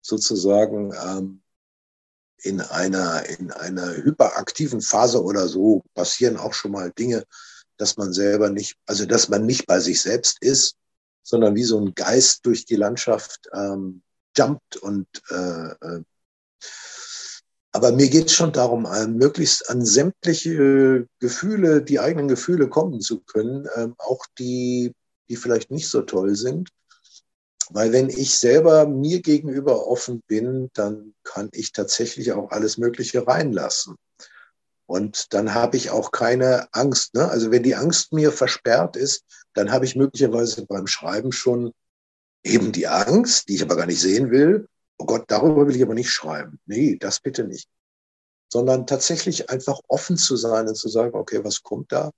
sozusagen 0.00 0.92
ähm, 0.92 1.42
in 2.38 2.60
einer, 2.60 3.28
in 3.28 3.52
einer 3.52 3.96
hyperaktiven 3.96 4.80
Phase 4.80 5.22
oder 5.22 5.48
so 5.48 5.84
passieren 5.94 6.36
auch 6.36 6.54
schon 6.54 6.72
mal 6.72 6.90
Dinge, 6.92 7.24
dass 7.76 7.96
man 7.96 8.12
selber 8.12 8.50
nicht, 8.50 8.76
also 8.86 9.06
dass 9.06 9.28
man 9.28 9.46
nicht 9.46 9.66
bei 9.66 9.80
sich 9.80 10.00
selbst 10.00 10.42
ist 10.42 10.78
sondern 11.28 11.54
wie 11.54 11.64
so 11.64 11.78
ein 11.78 11.94
Geist 11.94 12.46
durch 12.46 12.64
die 12.64 12.76
Landschaft 12.76 13.50
ähm, 13.52 14.02
jumpt 14.34 14.76
und 14.78 15.06
äh, 15.28 15.68
äh, 15.72 16.02
aber 17.72 17.92
mir 17.92 18.08
geht 18.08 18.26
es 18.26 18.32
schon 18.32 18.52
darum, 18.52 18.86
äh, 18.86 19.06
möglichst 19.06 19.68
an 19.68 19.84
sämtliche 19.84 21.06
Gefühle, 21.20 21.82
die 21.82 22.00
eigenen 22.00 22.28
Gefühle 22.28 22.68
kommen 22.68 23.00
zu 23.00 23.20
können, 23.20 23.66
äh, 23.74 23.88
auch 23.98 24.24
die, 24.38 24.94
die 25.28 25.36
vielleicht 25.36 25.70
nicht 25.70 25.88
so 25.88 26.02
toll 26.02 26.34
sind. 26.34 26.70
Weil 27.70 27.92
wenn 27.92 28.08
ich 28.08 28.38
selber 28.38 28.86
mir 28.86 29.20
gegenüber 29.20 29.86
offen 29.86 30.22
bin, 30.26 30.70
dann 30.72 31.14
kann 31.22 31.50
ich 31.52 31.72
tatsächlich 31.72 32.32
auch 32.32 32.50
alles 32.50 32.78
Mögliche 32.78 33.26
reinlassen. 33.26 33.96
Und 34.86 35.34
dann 35.34 35.52
habe 35.52 35.76
ich 35.76 35.90
auch 35.90 36.12
keine 36.12 36.72
Angst. 36.72 37.14
Ne? 37.14 37.28
Also 37.28 37.50
wenn 37.50 37.62
die 37.62 37.74
Angst 37.74 38.14
mir 38.14 38.32
versperrt 38.32 38.96
ist, 38.96 39.24
dann 39.52 39.70
habe 39.70 39.84
ich 39.84 39.96
möglicherweise 39.96 40.64
beim 40.64 40.86
Schreiben 40.86 41.30
schon 41.30 41.72
eben 42.42 42.72
die 42.72 42.88
Angst, 42.88 43.48
die 43.48 43.56
ich 43.56 43.62
aber 43.62 43.76
gar 43.76 43.84
nicht 43.84 44.00
sehen 44.00 44.30
will. 44.30 44.66
Oh 44.98 45.06
Gott, 45.06 45.24
darüber 45.28 45.66
will 45.66 45.76
ich 45.76 45.82
aber 45.82 45.94
nicht 45.94 46.10
schreiben. 46.10 46.60
Nee, 46.66 46.96
das 46.98 47.20
bitte 47.20 47.44
nicht. 47.44 47.68
Sondern 48.52 48.86
tatsächlich 48.86 49.50
einfach 49.50 49.80
offen 49.88 50.16
zu 50.16 50.36
sein 50.36 50.68
und 50.68 50.74
zu 50.74 50.88
sagen, 50.88 51.14
okay, 51.14 51.44
was 51.44 51.62
kommt 51.62 51.92
da? 51.92 52.10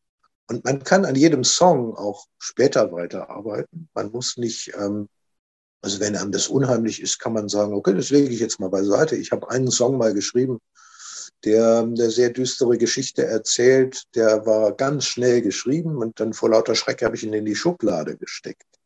Und 0.48 0.64
man 0.64 0.82
kann 0.82 1.04
an 1.04 1.14
jedem 1.14 1.44
Song 1.44 1.96
auch 1.96 2.26
später 2.38 2.90
weiterarbeiten. 2.90 3.88
Man 3.94 4.10
muss 4.10 4.36
nicht, 4.36 4.72
ähm, 4.74 5.08
also 5.82 6.00
wenn 6.00 6.16
einem 6.16 6.32
das 6.32 6.48
unheimlich 6.48 7.00
ist, 7.00 7.18
kann 7.18 7.34
man 7.34 7.48
sagen, 7.48 7.74
okay, 7.74 7.94
das 7.94 8.10
lege 8.10 8.34
ich 8.34 8.40
jetzt 8.40 8.58
mal 8.58 8.70
beiseite. 8.70 9.16
Ich 9.16 9.30
habe 9.30 9.50
einen 9.50 9.70
Song 9.70 9.96
mal 9.96 10.14
geschrieben, 10.14 10.58
der 11.44 11.80
eine 11.80 12.10
sehr 12.10 12.30
düstere 12.30 12.78
Geschichte 12.78 13.24
erzählt. 13.24 14.04
Der 14.14 14.46
war 14.46 14.72
ganz 14.72 15.04
schnell 15.04 15.42
geschrieben 15.42 15.98
und 15.98 16.18
dann 16.18 16.32
vor 16.32 16.50
lauter 16.50 16.74
Schreck 16.74 17.02
habe 17.02 17.16
ich 17.16 17.22
ihn 17.22 17.32
in 17.32 17.44
die 17.44 17.54
Schublade 17.54 18.16
gesteckt. 18.16 18.79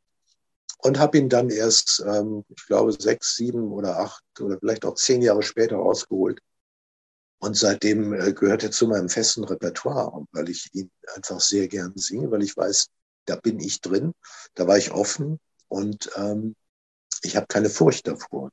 Und 0.79 0.99
habe 0.99 1.19
ihn 1.19 1.29
dann 1.29 1.51
erst, 1.51 2.05
ähm, 2.07 2.45
ich 2.49 2.67
glaube, 2.67 2.93
sechs, 2.93 3.37
sieben 3.37 3.73
oder 3.73 3.99
acht 3.99 4.23
oder 4.41 4.59
vielleicht 4.59 4.85
auch 4.85 4.95
zehn 4.95 5.23
Jahre 5.23 5.43
später 5.43 5.77
rausgeholt. 5.77 6.41
Und 7.39 7.57
seitdem 7.57 8.13
äh, 8.13 8.33
gehört 8.33 8.63
er 8.63 8.71
zu 8.71 8.89
meinem 8.89 9.09
festen 9.09 9.45
Repertoire, 9.45 10.25
weil 10.33 10.49
ich 10.49 10.71
ihn 10.75 10.91
einfach 11.15 11.41
sehr 11.41 11.69
gern 11.69 11.93
singe, 11.97 12.31
weil 12.31 12.43
ich 12.43 12.57
weiß, 12.57 12.89
da 13.27 13.37
bin 13.37 13.61
ich 13.61 13.81
drin, 13.81 14.13
da 14.55 14.67
war 14.67 14.79
ich 14.79 14.93
offen 14.93 15.39
und 15.69 16.11
ähm, 16.17 16.55
ich 17.23 17.37
habe 17.37 17.47
keine 17.47 17.71
Furcht 17.71 18.07
davor. 18.07 18.51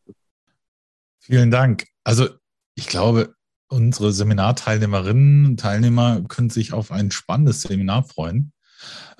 Vielen 1.20 1.52
Dank. 1.52 1.88
Also 2.04 2.30
ich 2.76 2.88
glaube, 2.88 3.36
unsere 3.68 4.12
Seminarteilnehmerinnen 4.12 5.46
und 5.46 5.60
Teilnehmer 5.60 6.24
können 6.28 6.50
sich 6.50 6.74
auf 6.74 6.92
ein 6.92 7.12
spannendes 7.12 7.62
Seminar 7.62 8.04
freuen. 8.04 8.54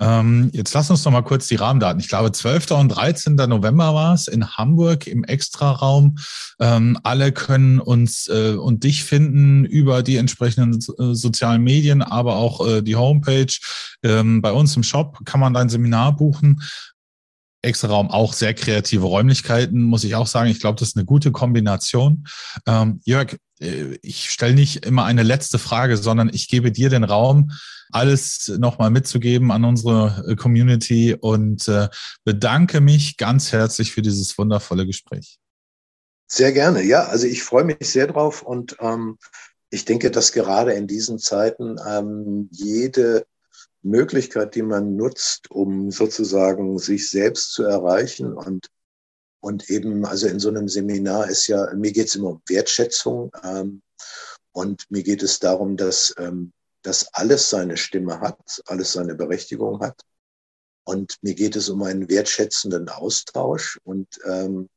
Ähm, 0.00 0.50
jetzt 0.52 0.74
lass 0.74 0.90
uns 0.90 1.04
noch 1.04 1.12
mal 1.12 1.22
kurz 1.22 1.46
die 1.46 1.56
Rahmendaten. 1.56 2.00
Ich 2.00 2.08
glaube, 2.08 2.32
12. 2.32 2.72
und 2.72 2.88
13. 2.88 3.36
November 3.36 3.94
war 3.94 4.14
es 4.14 4.26
in 4.26 4.56
Hamburg 4.56 5.06
im 5.06 5.22
Extraraum. 5.22 6.18
Ähm, 6.58 6.98
alle 7.04 7.30
können 7.30 7.78
uns 7.78 8.28
äh, 8.28 8.54
und 8.54 8.82
dich 8.82 9.04
finden 9.04 9.64
über 9.64 10.02
die 10.02 10.16
entsprechenden 10.16 10.78
äh, 10.98 11.14
sozialen 11.14 11.62
Medien, 11.62 12.02
aber 12.02 12.36
auch 12.36 12.66
äh, 12.66 12.82
die 12.82 12.96
Homepage. 12.96 13.52
Ähm, 14.02 14.42
bei 14.42 14.50
uns 14.50 14.76
im 14.76 14.82
Shop 14.82 15.18
kann 15.24 15.40
man 15.40 15.54
dein 15.54 15.68
Seminar 15.68 16.16
buchen. 16.16 16.62
Extra 17.62 17.88
Raum 17.88 18.10
auch 18.10 18.32
sehr 18.32 18.54
kreative 18.54 19.06
Räumlichkeiten, 19.06 19.82
muss 19.82 20.04
ich 20.04 20.14
auch 20.14 20.26
sagen. 20.26 20.50
Ich 20.50 20.60
glaube, 20.60 20.78
das 20.78 20.88
ist 20.88 20.96
eine 20.96 21.04
gute 21.04 21.30
Kombination. 21.30 22.26
Ähm, 22.66 23.00
Jörg, 23.04 23.36
äh, 23.60 23.98
ich 24.02 24.30
stelle 24.30 24.54
nicht 24.54 24.84
immer 24.84 25.04
eine 25.04 25.22
letzte 25.22 25.58
Frage, 25.58 25.96
sondern 25.96 26.30
ich 26.32 26.48
gebe 26.48 26.72
dir 26.72 26.90
den 26.90 27.04
Raum, 27.04 27.52
alles 27.90 28.52
nochmal 28.58 28.90
mitzugeben 28.90 29.50
an 29.50 29.64
unsere 29.64 30.24
äh, 30.26 30.34
Community 30.34 31.14
und 31.14 31.68
äh, 31.68 31.88
bedanke 32.24 32.80
mich 32.80 33.16
ganz 33.16 33.52
herzlich 33.52 33.92
für 33.92 34.02
dieses 34.02 34.36
wundervolle 34.38 34.86
Gespräch. 34.86 35.38
Sehr 36.26 36.52
gerne, 36.52 36.82
ja. 36.82 37.04
Also 37.04 37.26
ich 37.26 37.42
freue 37.42 37.64
mich 37.64 37.76
sehr 37.80 38.06
drauf 38.06 38.42
und 38.42 38.76
ähm, 38.80 39.18
ich 39.68 39.84
denke, 39.84 40.10
dass 40.10 40.32
gerade 40.32 40.72
in 40.72 40.86
diesen 40.86 41.18
Zeiten 41.18 41.76
ähm, 41.86 42.48
jede 42.50 43.26
Möglichkeit, 43.82 44.54
die 44.54 44.62
man 44.62 44.96
nutzt, 44.96 45.50
um 45.50 45.90
sozusagen 45.90 46.78
sich 46.78 47.10
selbst 47.10 47.52
zu 47.52 47.64
erreichen 47.64 48.32
und 48.32 48.68
und 49.44 49.68
eben, 49.70 50.06
also 50.06 50.28
in 50.28 50.38
so 50.38 50.50
einem 50.50 50.68
Seminar 50.68 51.28
ist 51.28 51.48
ja, 51.48 51.74
mir 51.74 51.90
geht 51.90 52.06
es 52.06 52.14
immer 52.14 52.30
um 52.30 52.42
Wertschätzung 52.46 53.32
ähm, 53.42 53.82
und 54.52 54.88
mir 54.88 55.02
geht 55.02 55.20
es 55.24 55.40
darum, 55.40 55.76
dass, 55.76 56.14
ähm, 56.16 56.52
dass 56.82 57.12
alles 57.12 57.50
seine 57.50 57.76
Stimme 57.76 58.20
hat, 58.20 58.62
alles 58.66 58.92
seine 58.92 59.16
Berechtigung 59.16 59.80
hat. 59.80 60.00
Und 60.84 61.16
mir 61.22 61.34
geht 61.34 61.56
es 61.56 61.68
um 61.68 61.82
einen 61.82 62.08
wertschätzenden 62.08 62.88
Austausch. 62.88 63.80
Und 63.82 64.06
ähm, 64.24 64.68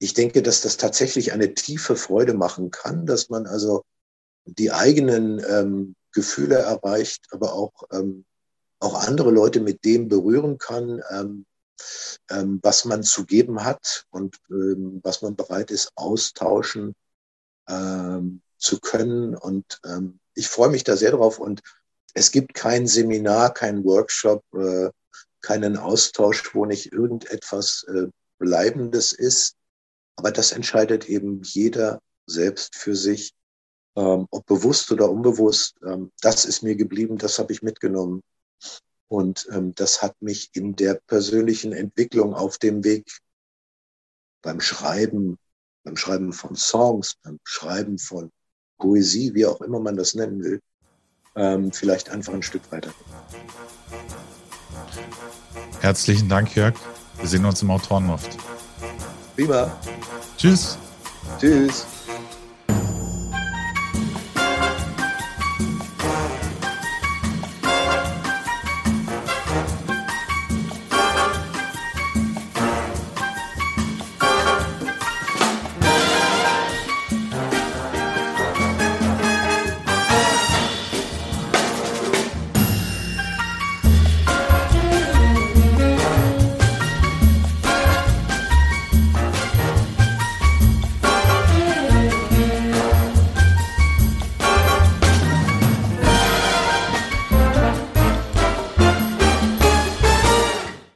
ich 0.00 0.14
denke, 0.14 0.42
dass 0.42 0.60
das 0.60 0.76
tatsächlich 0.76 1.32
eine 1.32 1.54
tiefe 1.54 1.94
Freude 1.94 2.34
machen 2.34 2.72
kann, 2.72 3.06
dass 3.06 3.30
man 3.30 3.46
also 3.46 3.84
die 4.44 4.72
eigenen 4.72 5.40
ähm, 5.48 5.94
Gefühle 6.14 6.56
erreicht, 6.56 7.26
aber 7.30 7.52
auch, 7.52 7.72
ähm, 7.92 8.24
auch 8.78 8.94
andere 9.06 9.30
Leute 9.30 9.60
mit 9.60 9.84
dem 9.84 10.08
berühren 10.08 10.58
kann, 10.58 11.02
ähm, 11.10 11.46
ähm, 12.30 12.60
was 12.62 12.84
man 12.84 13.02
zu 13.02 13.26
geben 13.26 13.64
hat 13.64 14.06
und 14.10 14.38
ähm, 14.50 15.00
was 15.02 15.22
man 15.22 15.36
bereit 15.36 15.70
ist, 15.70 15.92
austauschen 15.96 16.94
ähm, 17.68 18.40
zu 18.58 18.80
können. 18.80 19.36
Und 19.36 19.80
ähm, 19.84 20.20
ich 20.34 20.48
freue 20.48 20.70
mich 20.70 20.84
da 20.84 20.96
sehr 20.96 21.10
drauf. 21.10 21.38
Und 21.38 21.60
es 22.14 22.30
gibt 22.30 22.54
kein 22.54 22.86
Seminar, 22.86 23.52
kein 23.52 23.84
Workshop, 23.84 24.44
äh, 24.54 24.90
keinen 25.40 25.76
Austausch, 25.76 26.54
wo 26.54 26.64
nicht 26.64 26.92
irgendetwas 26.92 27.84
äh, 27.88 28.06
Bleibendes 28.38 29.12
ist. 29.12 29.56
Aber 30.16 30.30
das 30.30 30.52
entscheidet 30.52 31.08
eben 31.08 31.42
jeder 31.42 32.00
selbst 32.26 32.76
für 32.76 32.96
sich 32.96 33.34
ähm, 33.96 34.26
ob 34.30 34.46
bewusst 34.46 34.90
oder 34.92 35.10
unbewusst, 35.10 35.76
ähm, 35.86 36.10
das 36.20 36.44
ist 36.44 36.62
mir 36.62 36.76
geblieben, 36.76 37.18
das 37.18 37.38
habe 37.38 37.52
ich 37.52 37.62
mitgenommen. 37.62 38.22
Und 39.08 39.46
ähm, 39.52 39.74
das 39.74 40.02
hat 40.02 40.20
mich 40.20 40.50
in 40.54 40.74
der 40.76 41.00
persönlichen 41.06 41.72
Entwicklung 41.72 42.34
auf 42.34 42.58
dem 42.58 42.82
Weg 42.84 43.06
beim 44.42 44.60
Schreiben, 44.60 45.38
beim 45.84 45.96
Schreiben 45.96 46.32
von 46.32 46.56
Songs, 46.56 47.14
beim 47.22 47.38
Schreiben 47.44 47.98
von 47.98 48.30
Poesie, 48.78 49.34
wie 49.34 49.46
auch 49.46 49.60
immer 49.60 49.80
man 49.80 49.96
das 49.96 50.14
nennen 50.14 50.42
will, 50.42 50.60
ähm, 51.36 51.72
vielleicht 51.72 52.10
einfach 52.10 52.34
ein 52.34 52.42
Stück 52.42 52.70
weiter. 52.72 52.92
Herzlichen 55.80 56.28
Dank, 56.28 56.54
Jörg. 56.56 56.74
Wir 57.18 57.28
sehen 57.28 57.44
uns 57.44 57.62
im 57.62 57.70
Autorenloft. 57.70 58.36
Prima. 59.36 59.76
Tschüss. 60.36 60.78
Tschüss. 61.38 61.93